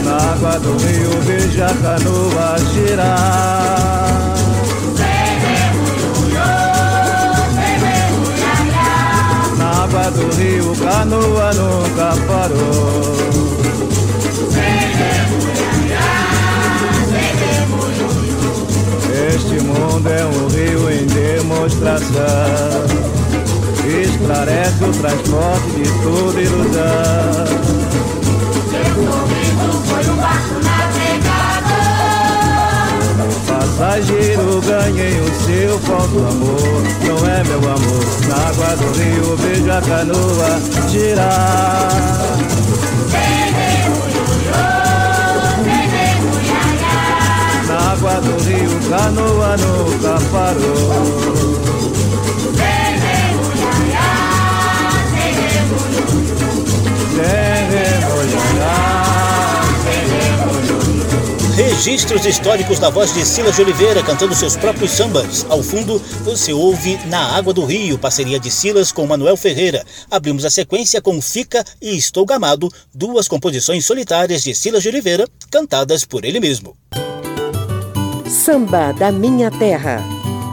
Na 0.02 0.16
água 0.32 0.58
do 0.60 0.72
rio 0.78 1.10
vejo 1.26 1.62
a 1.62 1.74
canoa 1.74 2.56
girar. 2.72 3.81
Canoa 10.76 11.52
nunca 11.54 12.14
parou. 12.26 13.12
Este 19.34 19.60
mundo 19.60 20.08
é 20.08 20.24
um 20.24 20.48
rio 20.48 20.90
em 20.90 21.06
demonstração. 21.06 22.12
Esclarece 23.84 24.84
o 24.84 24.92
transporte 24.92 25.70
de 25.70 25.90
toda 26.02 26.40
ilusão. 26.40 27.81
Passageiro, 33.82 34.60
ganhei 34.60 35.18
o 35.18 35.26
seu 35.44 35.76
falso 35.80 36.18
amor. 36.18 36.82
Não 37.04 37.16
é 37.26 37.42
meu 37.42 37.58
amor. 37.58 38.04
Na 38.28 38.36
água 38.48 38.76
do 38.76 38.92
rio 38.96 39.36
vejo 39.36 39.72
a 39.72 39.82
canoa 39.82 40.60
girar. 40.88 41.88
Na 47.66 47.92
água 47.92 48.20
do 48.20 48.44
rio, 48.44 48.70
canoa 48.88 49.56
nunca 49.56 50.14
parou. 50.30 51.31
Registros 61.84 62.24
históricos 62.24 62.78
da 62.78 62.90
voz 62.90 63.12
de 63.12 63.26
Silas 63.26 63.56
de 63.56 63.62
Oliveira 63.62 64.04
cantando 64.04 64.36
seus 64.36 64.56
próprios 64.56 64.92
sambas. 64.92 65.44
Ao 65.48 65.60
fundo, 65.64 65.98
você 66.22 66.52
ouve 66.52 66.96
Na 67.06 67.34
Água 67.34 67.52
do 67.52 67.64
Rio, 67.64 67.98
parceria 67.98 68.38
de 68.38 68.52
Silas 68.52 68.92
com 68.92 69.04
Manuel 69.04 69.36
Ferreira. 69.36 69.84
Abrimos 70.08 70.44
a 70.44 70.50
sequência 70.50 71.02
com 71.02 71.20
Fica 71.20 71.64
e 71.80 71.96
Estou 71.96 72.24
Gamado, 72.24 72.72
duas 72.94 73.26
composições 73.26 73.84
solitárias 73.84 74.44
de 74.44 74.54
Silas 74.54 74.84
de 74.84 74.90
Oliveira, 74.90 75.26
cantadas 75.50 76.04
por 76.04 76.24
ele 76.24 76.38
mesmo. 76.38 76.76
Samba 78.30 78.92
da 78.92 79.10
Minha 79.10 79.50
Terra. 79.50 80.04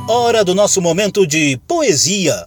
Hora 0.07 0.43
do 0.43 0.55
nosso 0.55 0.81
momento 0.81 1.27
de 1.27 1.59
poesia. 1.67 2.43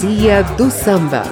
Poesia 0.00 0.44
do 0.56 0.70
samba. 0.70 1.22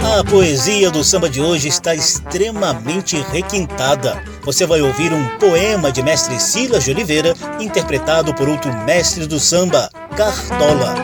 A 0.00 0.24
poesia 0.30 0.92
do 0.92 1.02
samba 1.02 1.28
de 1.28 1.40
hoje 1.40 1.66
está 1.66 1.96
extremamente 1.96 3.20
requintada. 3.32 4.22
Você 4.42 4.64
vai 4.66 4.80
ouvir 4.80 5.12
um 5.12 5.36
poema 5.38 5.90
de 5.90 6.00
mestre 6.00 6.38
Silas 6.38 6.84
de 6.84 6.92
Oliveira, 6.92 7.34
interpretado 7.58 8.32
por 8.32 8.48
outro 8.48 8.72
mestre 8.84 9.26
do 9.26 9.40
samba, 9.40 9.90
Cartola. 10.16 10.94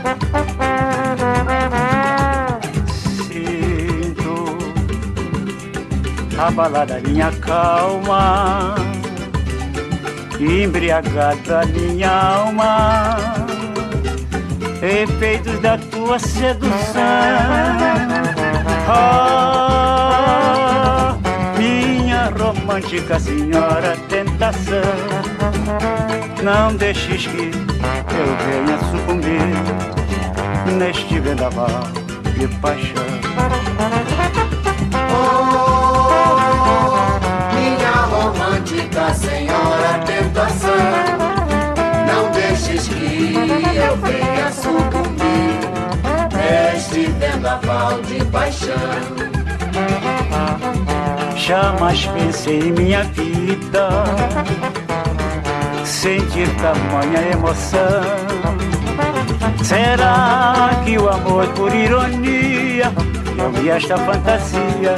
Abalada 6.47 7.01
minha 7.01 7.31
calma, 7.33 8.75
embriagada 10.39 11.65
minha 11.67 12.11
alma, 12.11 13.17
efeitos 14.83 15.59
da 15.61 15.79
tua 15.79 16.19
sedução. 16.19 17.03
Ah, 18.87 19.97
minha 21.57 22.31
romântica 22.39 23.19
senhora 23.19 23.97
tentação, 24.09 24.83
não 26.43 26.77
deixes 26.77 27.27
que 27.27 27.51
eu 27.51 28.37
venha 28.45 28.79
sucumbir 28.91 29.41
neste 30.77 31.19
vendaval 31.21 31.85
de 32.39 32.47
paixão. 32.59 33.14
Vendaval 47.19 48.01
de 48.03 48.25
paixão. 48.27 48.75
Jamais 51.37 52.07
pensei 52.07 52.59
em 52.69 52.73
minha 52.73 53.05
vida 53.05 53.89
sentir 55.85 56.49
tamanha 56.57 57.33
emoção. 57.33 58.03
Será 59.63 60.71
que 60.85 60.99
o 60.99 61.09
amor 61.09 61.47
por 61.49 61.75
ironia 61.75 62.93
eu 63.39 63.51
vi 63.53 63.71
esta 63.71 63.97
fantasia 63.97 64.97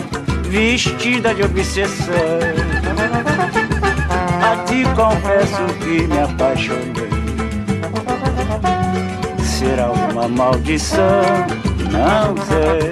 vestida 0.49 1.35
de 1.35 1.43
obsessão? 1.43 2.15
A 4.43 4.65
ti 4.65 4.85
confesso 4.95 5.65
que 5.81 6.07
me 6.07 6.21
apaixonei. 6.21 7.11
Será 9.43 9.91
uma 9.91 10.29
maldição? 10.29 11.66
Não 11.91 12.35
sei. 12.47 12.91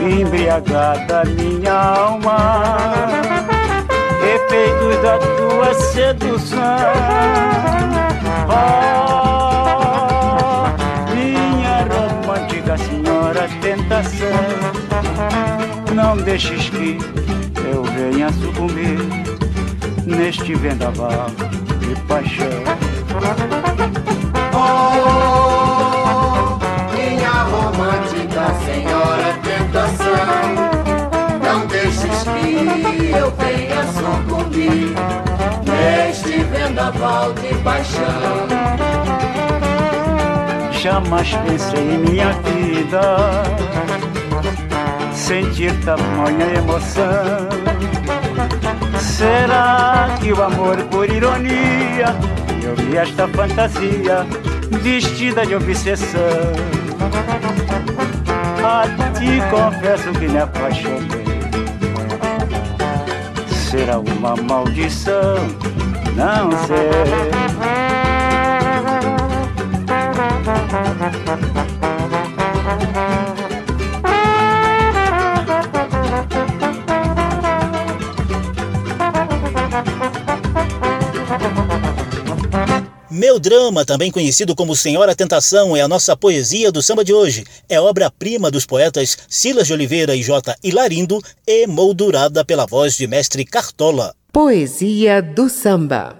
embriagada 0.00 1.24
minha 1.24 1.72
alma, 1.72 2.36
efeitos 4.22 5.02
da 5.02 5.18
tua 5.18 5.74
sedução. 5.74 6.60
Oh, 8.48 9.84
minha 11.14 11.86
romântica 11.90 12.78
senhora 12.78 13.48
tentação, 13.60 14.28
não 15.92 16.16
deixes 16.16 16.70
que 16.70 16.98
eu 17.72 17.82
venha 17.82 18.30
sucumbir 18.32 19.19
neste 20.30 20.54
vendaval 20.54 21.26
de 21.80 21.96
paixão. 22.02 22.46
Oh, 24.54 25.66
minha 26.94 27.32
romântica 27.50 28.54
senhora 28.64 29.34
tentação, 29.42 30.54
não 31.42 31.66
deixes 31.66 32.22
que 32.22 33.10
eu 33.10 33.28
venha 33.32 33.82
sucumbir 33.92 34.94
neste 35.66 36.44
vendaval 36.44 37.32
de 37.32 37.52
paixão. 37.64 38.46
jamais 40.80 41.34
pensei 41.34 41.94
em 41.94 41.98
minha 41.98 42.32
vida 42.44 43.02
sentir 45.12 45.72
tamanha 45.80 46.54
emoção. 46.56 47.99
Será 49.20 50.16
que 50.18 50.32
o 50.32 50.42
amor 50.42 50.78
por 50.84 51.06
ironia 51.06 52.16
eu 52.62 52.74
vi 52.74 52.96
esta 52.96 53.28
fantasia 53.28 54.26
vestida 54.80 55.44
de 55.44 55.54
obsessão? 55.56 56.50
A 58.64 58.84
ti 59.18 59.42
confesso 59.50 60.10
que 60.12 60.26
me 60.26 60.38
apaixonei. 60.38 61.26
Será 63.46 63.98
uma 63.98 64.34
maldição? 64.36 65.36
Não 66.16 66.50
sei. 66.66 67.89
Meu 83.30 83.38
Drama, 83.38 83.84
também 83.84 84.10
conhecido 84.10 84.56
como 84.56 84.74
Senhora 84.74 85.14
Tentação, 85.14 85.76
é 85.76 85.80
a 85.80 85.86
nossa 85.86 86.16
poesia 86.16 86.72
do 86.72 86.82
samba 86.82 87.04
de 87.04 87.14
hoje. 87.14 87.44
É 87.68 87.80
obra-prima 87.80 88.50
dos 88.50 88.66
poetas 88.66 89.16
Silas 89.28 89.68
de 89.68 89.72
Oliveira 89.72 90.16
e 90.16 90.20
J. 90.20 90.56
Hilarindo, 90.64 91.22
emoldurada 91.46 92.44
pela 92.44 92.66
voz 92.66 92.96
de 92.96 93.06
mestre 93.06 93.44
Cartola. 93.44 94.16
Poesia 94.32 95.22
do 95.22 95.48
samba. 95.48 96.19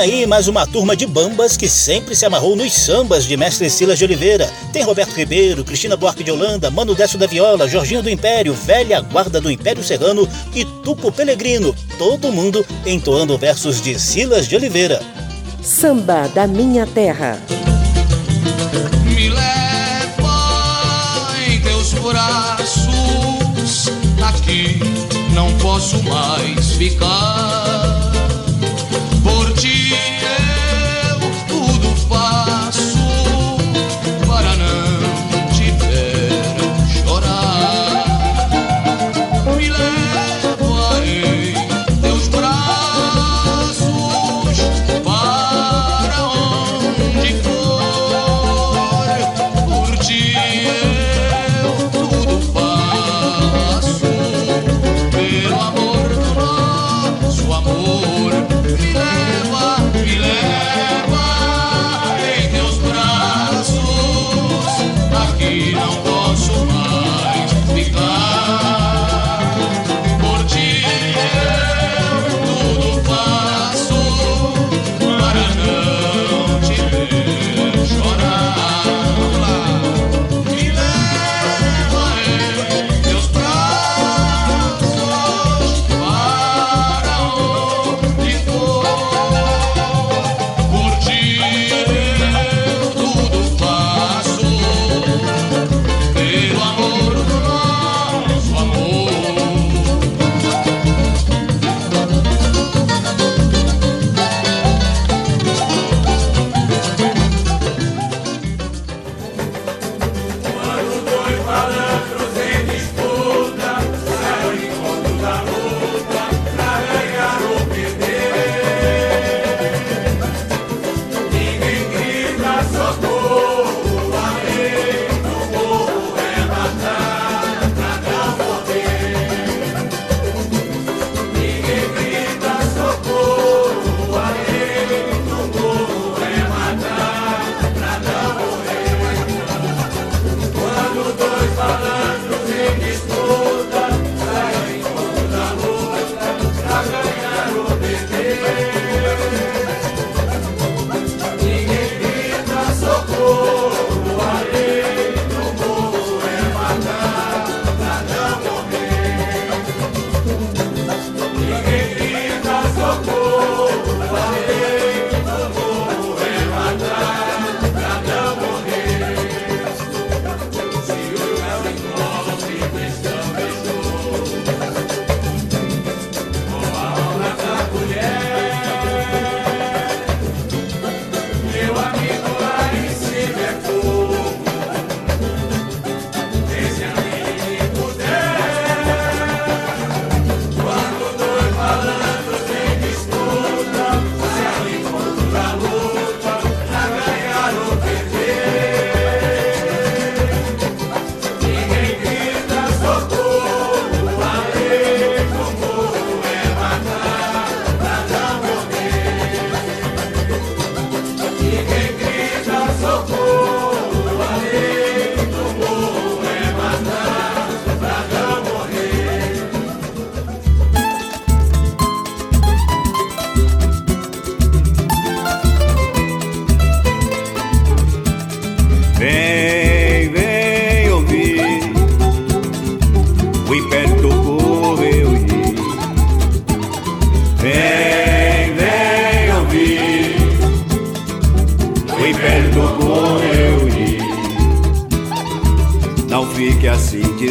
Aí 0.00 0.26
mais 0.26 0.48
uma 0.48 0.66
turma 0.66 0.96
de 0.96 1.06
bambas 1.06 1.58
que 1.58 1.68
sempre 1.68 2.16
se 2.16 2.24
amarrou 2.24 2.56
nos 2.56 2.72
sambas 2.72 3.24
de 3.24 3.36
Mestre 3.36 3.68
Silas 3.68 3.98
de 3.98 4.04
Oliveira. 4.04 4.50
Tem 4.72 4.82
Roberto 4.82 5.12
Ribeiro, 5.12 5.62
Cristina 5.62 5.94
Buarque 5.96 6.24
de 6.24 6.30
Holanda, 6.30 6.70
Mano 6.70 6.94
Décio 6.94 7.18
da 7.18 7.26
Viola, 7.26 7.68
Jorginho 7.68 8.02
do 8.02 8.08
Império, 8.08 8.54
Velha 8.54 9.00
Guarda 9.00 9.40
do 9.40 9.50
Império 9.50 9.84
Serrano 9.84 10.26
e 10.54 10.64
Tuco 10.64 11.12
Pelegrino. 11.12 11.76
Todo 11.98 12.32
mundo 12.32 12.64
entoando 12.86 13.36
versos 13.36 13.80
de 13.82 13.98
Silas 14.00 14.48
de 14.48 14.56
Oliveira. 14.56 15.02
Samba 15.62 16.28
da 16.28 16.46
Minha 16.46 16.86
Terra. 16.86 17.38
Me 19.04 19.28
leva 19.28 20.30
em 21.46 21.60
teus 21.60 21.92
braços, 21.92 23.90
aqui 24.22 24.80
não 25.34 25.52
posso 25.58 26.02
mais 26.04 26.72
ficar 26.72 28.09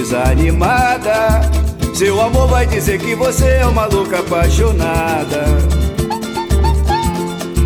desanimada. 0.09 1.41
Seu 1.93 2.19
amor 2.19 2.47
vai 2.47 2.65
dizer 2.65 2.97
que 2.99 3.13
você 3.13 3.45
é 3.45 3.65
uma 3.65 3.85
louca 3.85 4.19
apaixonada. 4.19 5.45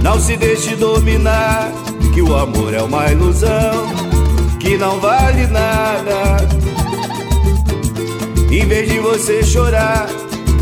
Não 0.02 0.20
se 0.20 0.36
deixe 0.36 0.76
dominar, 0.76 1.72
que 2.14 2.22
o 2.22 2.36
amor 2.36 2.74
é 2.74 2.82
uma 2.82 3.10
ilusão, 3.10 3.88
que 4.60 4.78
não 4.78 5.00
vale 5.00 5.48
nada. 5.48 6.46
Em 8.52 8.66
vez 8.66 8.90
de 8.90 9.00
você 9.00 9.42
chorar, 9.42 10.08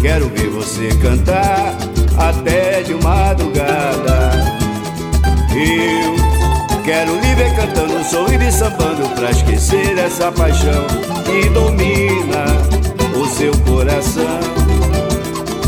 quero 0.01 0.29
ver 0.29 0.49
você 0.49 0.89
cantar 1.01 1.75
até 2.15 2.83
de 2.83 2.93
madrugada. 2.93 4.31
Eu 5.53 6.83
quero 6.83 7.19
lhe 7.19 7.35
ver 7.35 7.55
cantando, 7.55 8.03
sorrindo 8.03 8.43
e 8.43 8.51
sambando 8.51 9.09
pra 9.15 9.31
esquecer 9.31 9.97
essa 9.97 10.31
paixão 10.31 11.20
que 11.31 11.47
domina 11.49 12.45
o 13.15 13.25
seu 13.25 13.53
coração. 13.59 14.39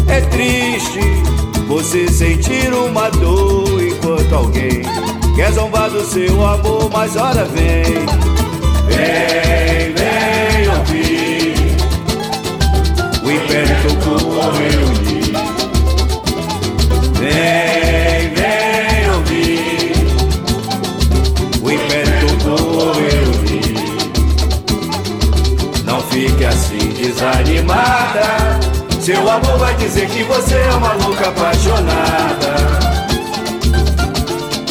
É 0.10 0.20
triste 0.20 1.00
você 1.68 2.06
sentir 2.10 2.74
uma 2.74 3.10
dor 3.10 3.82
enquanto 3.82 4.36
alguém 4.36 4.82
quer 5.36 5.52
zombar 5.54 5.90
do 5.90 6.02
seu 6.06 6.46
amor, 6.46 6.90
mas 6.92 7.16
ora 7.16 7.46
vem, 7.46 7.84
vem, 8.90 9.73
Seu 29.04 29.30
amor 29.30 29.58
vai 29.58 29.76
dizer 29.76 30.08
que 30.08 30.24
você 30.24 30.56
é 30.56 30.72
uma 30.76 30.94
louca 30.94 31.28
apaixonada. 31.28 32.56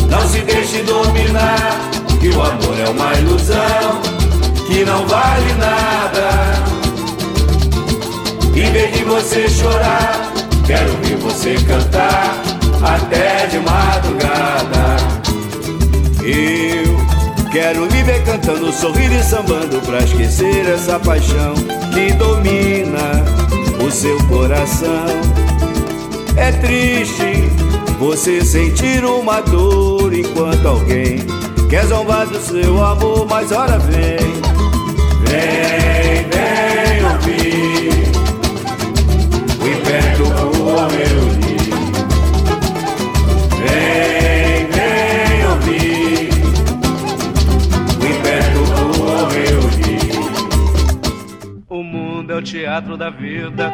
Não 0.08 0.26
se 0.26 0.40
deixe 0.40 0.82
dominar, 0.84 1.78
que 2.18 2.30
o 2.30 2.40
amor 2.40 2.80
é 2.80 2.88
uma 2.88 3.12
ilusão, 3.12 4.00
que 4.66 4.86
não 4.86 5.06
vale 5.06 5.52
nada. 5.58 6.30
Em 8.56 8.72
vez 8.72 8.94
de 8.94 9.04
você 9.04 9.46
chorar, 9.50 10.32
quero 10.66 10.96
ver 11.02 11.16
você 11.18 11.54
cantar 11.66 12.34
até 12.82 13.48
de 13.48 13.58
madrugada. 13.58 14.96
Eu 16.22 17.50
quero 17.52 17.84
lhe 17.84 18.02
ver 18.02 18.24
cantando, 18.24 18.72
sorrindo 18.72 19.14
e 19.14 19.22
sambando 19.22 19.78
pra 19.82 19.98
esquecer 19.98 20.66
essa 20.70 20.98
paixão 20.98 21.52
que 21.92 22.12
coração. 24.62 25.06
É 26.36 26.52
triste 26.52 27.48
você 27.98 28.44
sentir 28.44 29.04
uma 29.04 29.40
dor 29.40 30.14
enquanto 30.14 30.66
alguém 30.66 31.18
quer 31.68 31.84
zombar 31.86 32.26
do 32.28 32.38
seu 32.38 32.82
amor, 32.84 33.26
mas 33.28 33.50
ora 33.50 33.78
vem, 33.78 34.18
vem, 35.26 36.28
vem 36.30 37.04
ouvir 37.12 37.90
o 39.60 39.66
império 39.66 40.26
do 40.26 40.32
reunir. 40.96 41.42
Vem, 43.58 44.66
vem 44.70 45.46
ouvir 45.48 46.30
o 48.00 48.04
império 48.06 48.62
do 48.66 48.82
reunir. 49.28 50.12
O 51.68 51.82
mundo 51.82 52.32
é 52.32 52.36
o 52.36 52.42
teatro 52.42 52.96
da 52.96 53.10
vida, 53.10 53.72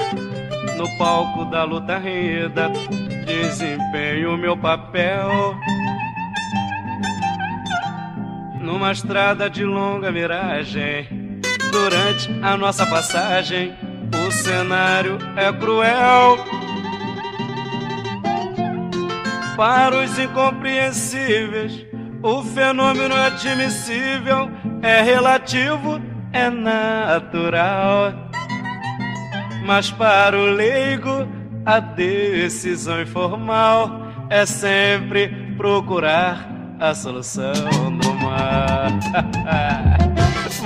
no 0.79 0.89
palco 0.97 1.45
da 1.47 1.65
luta 1.65 1.99
renhida, 1.99 2.71
desempenho 3.27 4.39
meu 4.39 4.57
papel. 4.57 5.57
Numa 8.61 8.93
estrada 8.93 9.51
de 9.51 9.65
longa 9.65 10.13
miragem, 10.13 11.41
durante 11.73 12.31
a 12.43 12.57
nossa 12.57 12.87
passagem, 12.87 13.75
o 14.25 14.31
cenário 14.31 15.19
é 15.37 15.53
cruel. 15.53 16.39
Para 19.57 20.05
os 20.05 20.17
incompreensíveis, 20.17 21.85
o 22.23 22.45
fenômeno 22.45 23.17
admissível, 23.17 24.49
é 24.81 25.03
relativo, 25.03 26.01
é 26.33 26.49
natural. 26.49 28.28
Mas 29.69 29.91
para 29.91 30.35
o 30.35 30.47
leigo, 30.47 31.29
a 31.67 31.79
decisão 31.79 33.03
informal 33.03 34.01
é 34.31 34.47
sempre 34.47 35.29
procurar 35.59 36.49
a 36.81 36.95
solução 36.95 37.53
do 38.01 38.15
mar. 38.15 38.91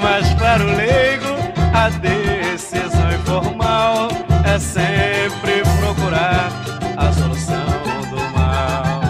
Mas 0.00 0.32
para 0.34 0.62
o 0.62 0.76
leigo, 0.76 1.26
a 1.74 1.88
decisão 1.88 3.12
informal 3.12 4.06
é 4.44 4.56
sempre 4.60 5.62
procurar 5.80 6.52
a 6.96 7.12
solução 7.12 7.66
do 8.08 8.38
mal. 8.38 9.00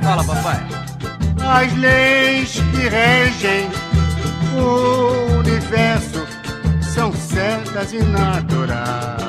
Fala, 0.00 0.22
papai. 0.22 0.64
As 1.44 1.74
leis 1.74 2.52
que 2.52 2.88
regem 2.88 3.68
o 4.56 5.38
universo 5.40 6.07
certas 7.38 7.92
e 7.92 7.98
naturais. 7.98 9.22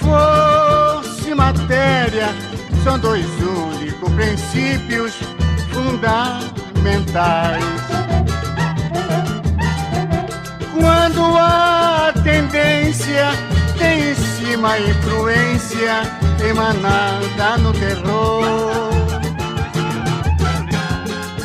Força 0.00 1.28
e 1.28 1.34
matéria 1.34 2.28
são 2.82 2.98
dois 2.98 3.26
únicos 3.42 4.10
princípios 4.14 5.12
fundamentais. 5.70 7.62
Quando 10.72 11.36
a 11.36 12.14
tendência 12.24 13.26
tem 13.78 14.12
em 14.12 14.14
cima 14.14 14.72
a 14.72 14.80
influência 14.80 16.00
emanada 16.48 17.58
no 17.58 17.74
terror. 17.74 18.88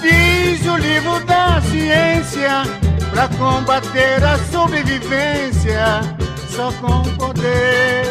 Diz 0.02 0.66
o 0.66 0.78
livro 0.78 1.20
da 1.26 1.62
ciência, 1.62 2.64
pra 3.12 3.28
combater 3.38 4.24
a 4.24 4.38
sobrevivência, 4.52 6.02
só 6.50 6.72
com 6.74 7.02
o 7.02 7.18
poder 7.18 8.06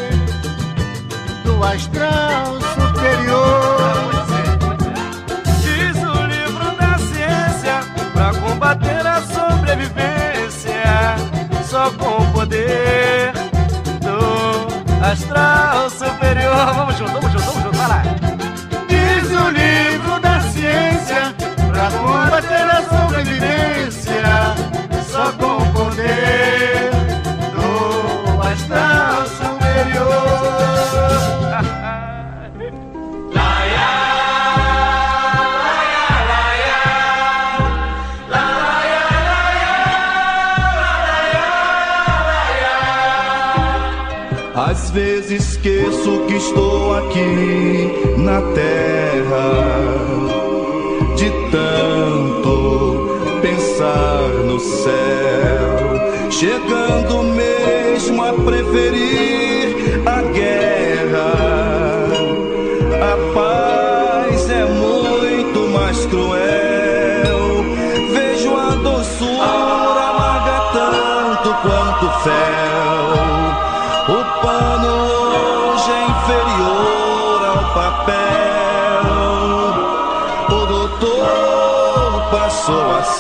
do 1.45 1.65
astral 1.65 2.61
superior. 2.61 4.11
Diz 5.63 5.97
o 5.97 6.27
livro 6.27 6.77
da 6.77 6.99
ciência, 6.99 7.81
pra 8.13 8.33
combater 8.35 9.07
a 9.07 9.23
sobrevivência, 9.23 11.17
só 11.69 11.91
com 11.93 12.23
o 12.23 12.33
poder 12.33 13.33
do 14.01 15.05
astral 15.05 15.91
superior. 15.91 16.75
Vamos 16.75 16.97
junto, 16.99 17.13
vamos 17.13 17.33
junto, 17.33 17.45
vamos 17.45 17.63
junto, 17.63 17.77
vai 17.77 17.89
lá. 17.89 18.03
Diz 18.89 19.31
o 19.31 19.49
livro 19.51 20.21
da 20.21 20.41
ciência, 20.43 21.35
pra 21.73 21.91
combater 21.91 22.71
a 22.71 22.83
sobrevivência, 22.83 24.00
Às 44.91 44.97
vezes 44.97 45.51
esqueço 45.51 46.25
que 46.27 46.35
estou 46.35 46.97
aqui 46.97 48.17
na 48.17 48.41
terra, 48.41 49.95
de 51.15 51.31
tanto 51.53 53.09
pensar 53.41 54.31
no 54.45 54.59
céu, 54.59 56.29
chegando 56.29 57.23
mesmo 57.23 58.21
a 58.21 58.33
preferir 58.33 60.03
a 60.07 60.23
guerra. 60.23 61.35
A 63.01 63.33
paz 63.33 64.51
é 64.51 64.65
muito 64.65 65.69
mais 65.69 66.05
cruel. 66.07 66.70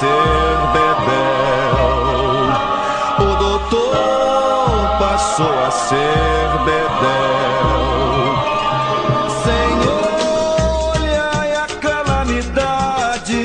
Ser 0.01 0.57
bebel. 0.73 1.77
O 3.19 3.29
doutor 3.37 4.97
passou 4.99 5.55
a 5.67 5.71
ser 5.71 6.49
bebel. 6.69 7.69
Senhor, 9.45 10.13
olhai 10.95 11.51
a 11.55 11.67
calamidade 11.87 13.45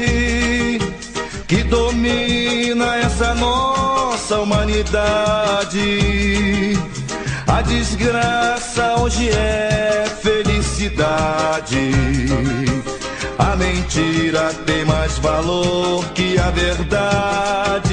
que 1.46 1.60
domina 1.64 2.88
essa 3.00 3.34
nossa 3.36 4.40
humanidade. 4.40 5.90
A 7.48 7.62
desgraça 7.64 8.96
hoje 9.02 9.30
é 9.30 10.06
felicidade. 10.24 11.92
A 13.38 13.56
mentira 13.56 14.54
tem 14.66 14.86
mais 14.86 15.18
valor 15.20 16.06
que 16.14 16.38
a 16.38 16.50
verdade. 16.52 17.86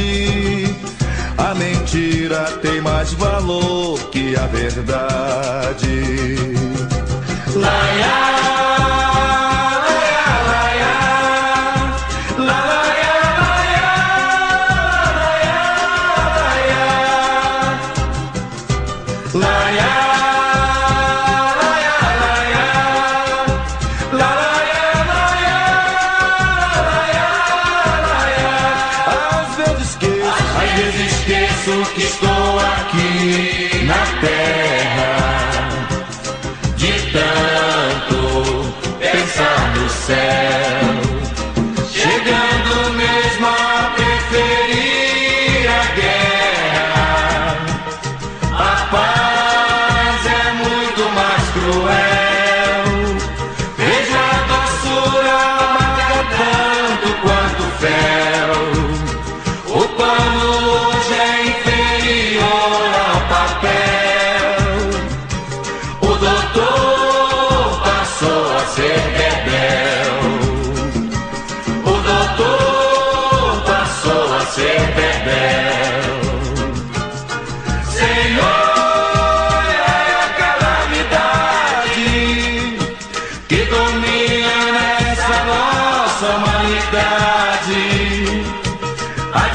A 1.37 1.55
mentira 1.55 2.45
tem 2.63 2.81
mais 2.81 3.13
valor 3.15 3.99
que 4.11 4.37
a 4.37 4.47
verdade. 4.47 6.37
Laia, 7.55 8.82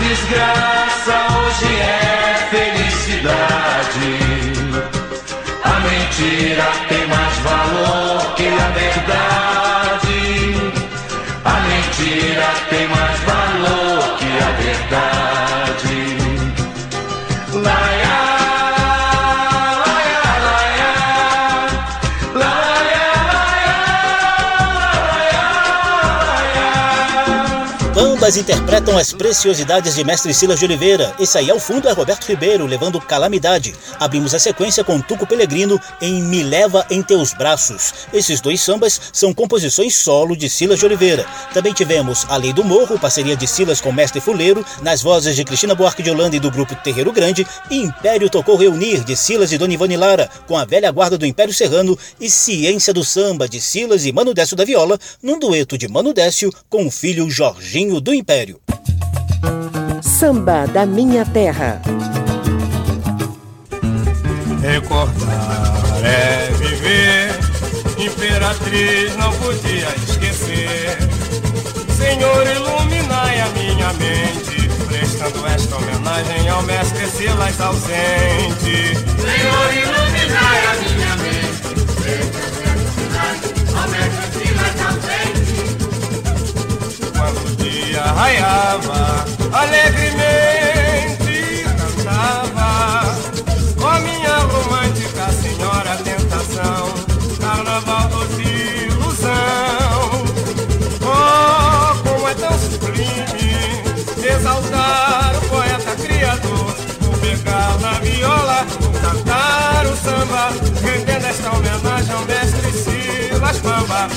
desgraça 0.08 1.16
hoje 1.36 1.70
é 1.82 2.47
felicidade. 2.49 4.10
A 5.64 5.80
mentira 5.82 6.68
tem 6.88 7.08
mais 7.08 7.38
valor 7.39 8.36
que 8.36 8.47
a 8.47 8.70
verdade. 8.82 10.20
A 11.43 11.60
mentira 11.70 12.47
tem 12.70 12.88
mais 12.88 13.20
valor 13.22 14.18
que 14.18 14.26
a 14.26 14.51
verdade. 14.62 15.26
Bambas 28.28 28.36
interpretam 28.36 28.97
as 28.97 29.13
preciosidades 29.13 29.95
de 29.95 30.03
Mestre 30.03 30.34
Silas 30.34 30.59
de 30.59 30.65
Oliveira. 30.65 31.15
Esse 31.17 31.38
aí 31.38 31.49
ao 31.49 31.61
fundo 31.61 31.88
é 31.88 31.93
Roberto 31.93 32.25
Ribeiro, 32.25 32.65
levando 32.65 32.99
Calamidade. 32.99 33.73
Abrimos 33.97 34.34
a 34.34 34.39
sequência 34.39 34.84
com 34.84 34.99
Tuco 34.99 35.25
Pelegrino 35.25 35.80
em 36.01 36.21
Me 36.21 36.43
Leva 36.43 36.86
em 36.89 37.01
Teus 37.01 37.34
Braços. 37.34 37.93
Esses 38.11 38.41
dois 38.41 38.59
sambas 38.59 38.99
são 39.13 39.34
composições 39.34 39.95
solo 39.95 40.36
de 40.36 40.49
Silas 40.49 40.80
de 40.80 40.86
Oliveira. 40.86 41.25
Também 41.53 41.71
tivemos 41.71 42.25
A 42.28 42.36
Lei 42.36 42.51
do 42.51 42.65
Morro, 42.65 42.99
parceria 42.99 43.34
de 43.34 43.47
Silas 43.47 43.80
com 43.80 43.93
Mestre 43.93 44.19
Fuleiro, 44.19 44.65
nas 44.82 45.01
vozes 45.01 45.34
de 45.34 45.45
Cristina 45.45 45.73
Buarque 45.73 46.03
de 46.03 46.11
Holanda 46.11 46.36
e 46.36 46.39
do 46.41 46.51
grupo 46.51 46.75
Terreiro 46.75 47.13
Grande, 47.13 47.47
e 47.71 47.78
Império 47.78 48.30
Tocou 48.30 48.57
Reunir, 48.57 49.05
de 49.05 49.15
Silas 49.15 49.53
e 49.53 49.57
Dona 49.57 49.73
Ivone 49.73 49.95
Lara, 49.95 50.30
com 50.45 50.57
a 50.57 50.65
velha 50.65 50.91
guarda 50.91 51.17
do 51.17 51.25
Império 51.25 51.53
Serrano, 51.53 51.97
e 52.19 52.30
Ciência 52.30 52.93
do 52.93 53.05
Samba, 53.05 53.47
de 53.47 53.61
Silas 53.61 54.05
e 54.05 54.11
Mano 54.11 54.34
Décio 54.34 54.57
da 54.57 54.65
Viola, 54.65 54.99
num 55.23 55.39
dueto 55.39 55.78
de 55.78 55.88
Mano 55.88 56.13
Décio 56.13 56.53
com 56.69 56.86
o 56.86 56.91
filho 56.91 57.30
Jorginho 57.30 58.01
do 58.01 58.16
Império. 58.18 58.59
Samba 60.01 60.65
da 60.65 60.88
Minha 60.88 61.24
Terra. 61.24 61.80
Recordar 64.59 66.01
é 66.03 66.49
viver, 66.53 67.30
Imperatriz 67.99 69.15
não 69.18 69.32
podia 69.34 69.88
esquecer. 70.07 70.97
Senhor, 71.95 72.47
iluminai 72.47 73.39
a 73.39 73.49
minha 73.49 73.93
mente, 73.93 74.68
prestando 74.88 75.45
esta 75.45 75.76
homenagem 75.76 76.49
ao 76.49 76.63
mestre 76.63 77.05
Silas 77.05 77.61
ausente. 77.61 78.95
Senhor, 78.95 79.74
iluminai 79.74 80.65
a 80.65 80.74
minha 80.82 81.15
mente, 81.18 81.86
prestando 82.01 82.61
esta 82.65 82.89
homenagem 82.89 83.78
ao 83.78 83.88
mestre 83.89 84.37
o 88.08 88.10
dia 88.10 88.12
raiava, 88.12 89.26
alegremente 89.51 91.36
cantava. 91.78 93.03
Ó 93.82 93.99
minha 93.99 94.38
romântica 94.39 95.32
senhora 95.34 95.97
tentação, 95.97 96.93
carnaval 97.39 98.10
doce 98.10 98.43
ilusão. 98.86 100.26
Oh, 101.01 102.10
como 102.10 102.28
é 102.28 102.34
tão 102.36 102.58
sublime 102.60 103.84
exaltar 104.24 105.36
o 105.38 105.41
poeta 105.49 105.95
criador, 105.95 106.76
o 107.03 107.18
pegar 107.20 107.78
na 107.80 107.93
viola, 107.99 108.66
cantar 109.01 109.86
o 109.86 109.95
samba, 109.97 110.49
rendendo 110.82 111.26
esta 111.26 111.55
homenagem 111.55 112.14
ao 112.14 112.26
mestre 112.26 112.72
Silas 112.72 113.58
Bamba. 113.60 114.08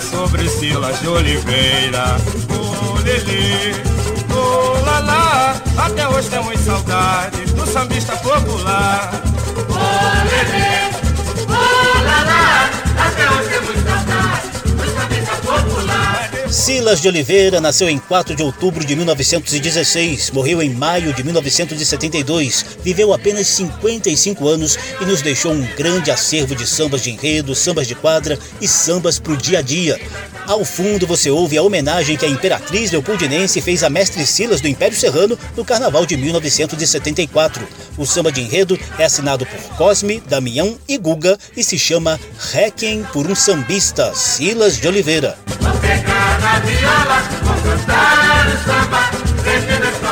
Sobre 0.00 0.48
Silas 0.48 1.00
de 1.00 1.08
Oliveira. 1.08 2.16
Ô 2.50 2.98
Lelê, 3.00 3.72
ô 4.34 4.84
Lalá, 4.84 5.54
até 5.76 6.08
hoje 6.08 6.28
temos 6.28 6.60
saudade 6.60 7.44
do 7.46 7.66
sambista 7.66 8.16
popular. 8.16 9.10
Ô 9.68 10.28
Lelê, 10.28 10.85
Silas 16.66 17.00
de 17.00 17.06
Oliveira 17.06 17.60
nasceu 17.60 17.88
em 17.88 17.96
4 17.96 18.34
de 18.34 18.42
outubro 18.42 18.84
de 18.84 18.96
1916, 18.96 20.32
morreu 20.32 20.60
em 20.60 20.68
maio 20.68 21.14
de 21.14 21.22
1972, 21.22 22.66
viveu 22.82 23.14
apenas 23.14 23.46
55 23.46 24.48
anos 24.48 24.76
e 25.00 25.04
nos 25.04 25.22
deixou 25.22 25.52
um 25.52 25.64
grande 25.76 26.10
acervo 26.10 26.56
de 26.56 26.66
sambas 26.66 27.04
de 27.04 27.12
enredo, 27.12 27.54
sambas 27.54 27.86
de 27.86 27.94
quadra 27.94 28.36
e 28.60 28.66
sambas 28.66 29.16
pro 29.16 29.36
dia 29.36 29.60
a 29.60 29.62
dia. 29.62 29.96
Ao 30.44 30.64
fundo 30.64 31.06
você 31.06 31.30
ouve 31.30 31.56
a 31.56 31.62
homenagem 31.62 32.16
que 32.16 32.26
a 32.26 32.28
Imperatriz 32.28 32.90
Leopoldinense 32.90 33.60
fez 33.60 33.84
a 33.84 33.88
Mestre 33.88 34.26
Silas 34.26 34.60
do 34.60 34.66
Império 34.66 34.98
Serrano 34.98 35.38
no 35.56 35.64
Carnaval 35.64 36.04
de 36.04 36.16
1974. 36.16 37.64
O 37.96 38.04
samba 38.04 38.32
de 38.32 38.40
enredo 38.40 38.76
é 38.98 39.04
assinado 39.04 39.46
por 39.46 39.76
Cosme, 39.76 40.20
Damião 40.28 40.76
e 40.88 40.98
Guga 40.98 41.38
e 41.56 41.62
se 41.62 41.78
chama 41.78 42.18
Requiem 42.52 43.04
por 43.12 43.24
um 43.30 43.36
Sambista, 43.36 44.12
Silas 44.16 44.80
de 44.80 44.88
Oliveira 44.88 45.38
tocar 46.16 46.40
na 46.40 46.58
viola, 46.60 47.22
vou 47.42 47.56
cantar 47.62 48.46
o 48.46 48.56
samba, 48.64 49.02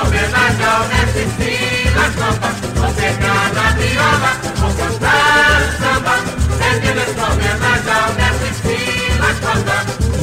homenagem 0.02 0.66
ao 0.66 0.84
mestre 0.88 1.24
Silas 1.38 2.14
Copa. 2.14 2.48
Vou 2.74 2.90
na 3.54 3.70
viola, 3.72 4.30
vou 4.56 4.72
cantar 4.74 5.58
o 5.62 5.72
samba, 5.78 6.14
homenagem 7.32 7.92
ao 7.92 8.08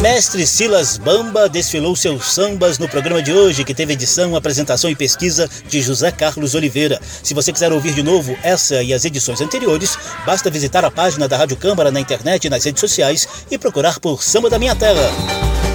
mestre 0.01 0.47
Silas 0.47 0.97
Bamba 0.97 1.47
desfilou 1.47 1.95
seus 1.95 2.34
sambas 2.34 2.79
no 2.79 2.89
programa 2.89 3.21
de 3.21 3.32
hoje, 3.32 3.63
que 3.63 3.73
teve 3.73 3.93
edição, 3.93 4.36
apresentação 4.36 4.89
e 4.89 4.95
pesquisa 4.95 5.47
de 5.67 5.79
José 5.82 6.11
Carlos 6.11 6.55
Oliveira. 6.55 6.99
Se 7.21 7.36
você 7.36 7.53
quiser 7.53 7.71
ouvir 7.71 7.93
de 7.93 8.01
novo 8.01 8.36
essa 8.41 8.82
e 8.82 8.93
as 8.93 9.05
edições 9.05 9.41
anteriores, 9.41 9.97
basta 10.25 10.49
visitar 10.49 10.84
a 10.84 10.91
página 10.91 11.27
da 11.27 11.38
Rádio 11.38 11.55
Câmara 11.57 11.91
na 11.91 11.99
internet 11.99 12.45
e 12.45 12.49
nas 12.49 12.63
redes 12.63 12.79
sociais 12.79 13.27
e 13.49 13.57
procurar 13.59 13.99
por 13.99 14.23
Samba 14.23 14.49
da 14.49 14.57
Minha 14.57 14.75
Terra. 14.75 15.70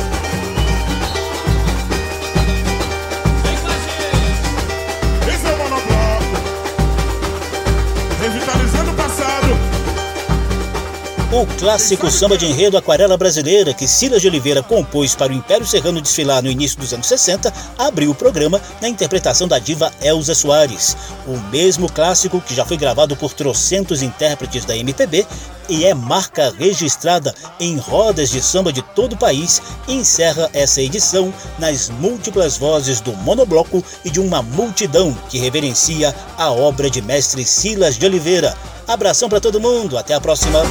Clássico 11.58 12.10
samba 12.10 12.36
de 12.36 12.46
enredo 12.46 12.76
Aquarela 12.76 13.16
Brasileira, 13.16 13.72
que 13.72 13.88
Silas 13.88 14.20
de 14.20 14.28
Oliveira 14.28 14.62
compôs 14.62 15.14
para 15.14 15.32
o 15.32 15.34
Império 15.34 15.66
Serrano 15.66 16.00
desfilar 16.02 16.42
no 16.42 16.50
início 16.50 16.78
dos 16.78 16.92
anos 16.92 17.06
60, 17.06 17.52
abriu 17.78 18.10
o 18.10 18.14
programa 18.14 18.60
na 18.80 18.88
interpretação 18.88 19.48
da 19.48 19.58
diva 19.58 19.90
Elza 20.02 20.34
Soares. 20.34 20.96
O 21.26 21.38
mesmo 21.50 21.90
clássico 21.90 22.40
que 22.40 22.54
já 22.54 22.64
foi 22.64 22.76
gravado 22.76 23.16
por 23.16 23.32
trocentos 23.32 24.02
intérpretes 24.02 24.64
da 24.64 24.76
MPB 24.76 25.26
e 25.68 25.84
é 25.84 25.94
marca 25.94 26.54
registrada 26.56 27.34
em 27.58 27.76
rodas 27.78 28.30
de 28.30 28.42
samba 28.42 28.72
de 28.72 28.82
todo 28.82 29.14
o 29.14 29.18
país, 29.18 29.62
encerra 29.88 30.50
essa 30.52 30.82
edição 30.82 31.32
nas 31.58 31.88
múltiplas 31.88 32.58
vozes 32.58 33.00
do 33.00 33.12
monobloco 33.14 33.82
e 34.04 34.10
de 34.10 34.20
uma 34.20 34.42
multidão 34.42 35.16
que 35.28 35.38
reverencia 35.38 36.14
a 36.36 36.50
obra 36.50 36.90
de 36.90 37.00
mestre 37.00 37.44
Silas 37.44 37.96
de 37.96 38.04
Oliveira. 38.04 38.56
Abração 38.86 39.28
para 39.28 39.40
todo 39.40 39.60
mundo, 39.60 39.98
até 39.98 40.14
a 40.14 40.20
próxima. 40.20 40.62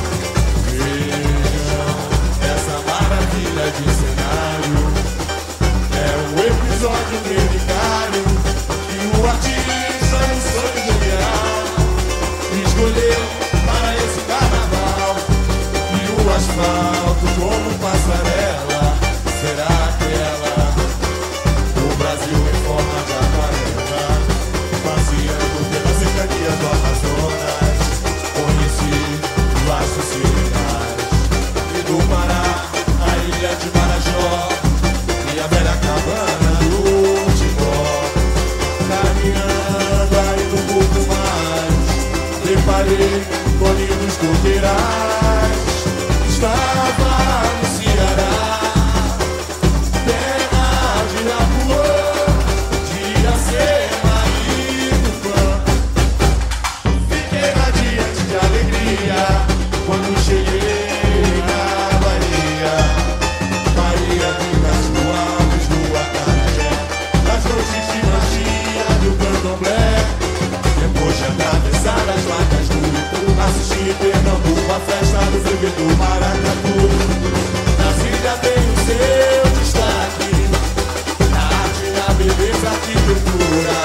Beleza, 82.75 82.91
arquitetura 82.91 83.84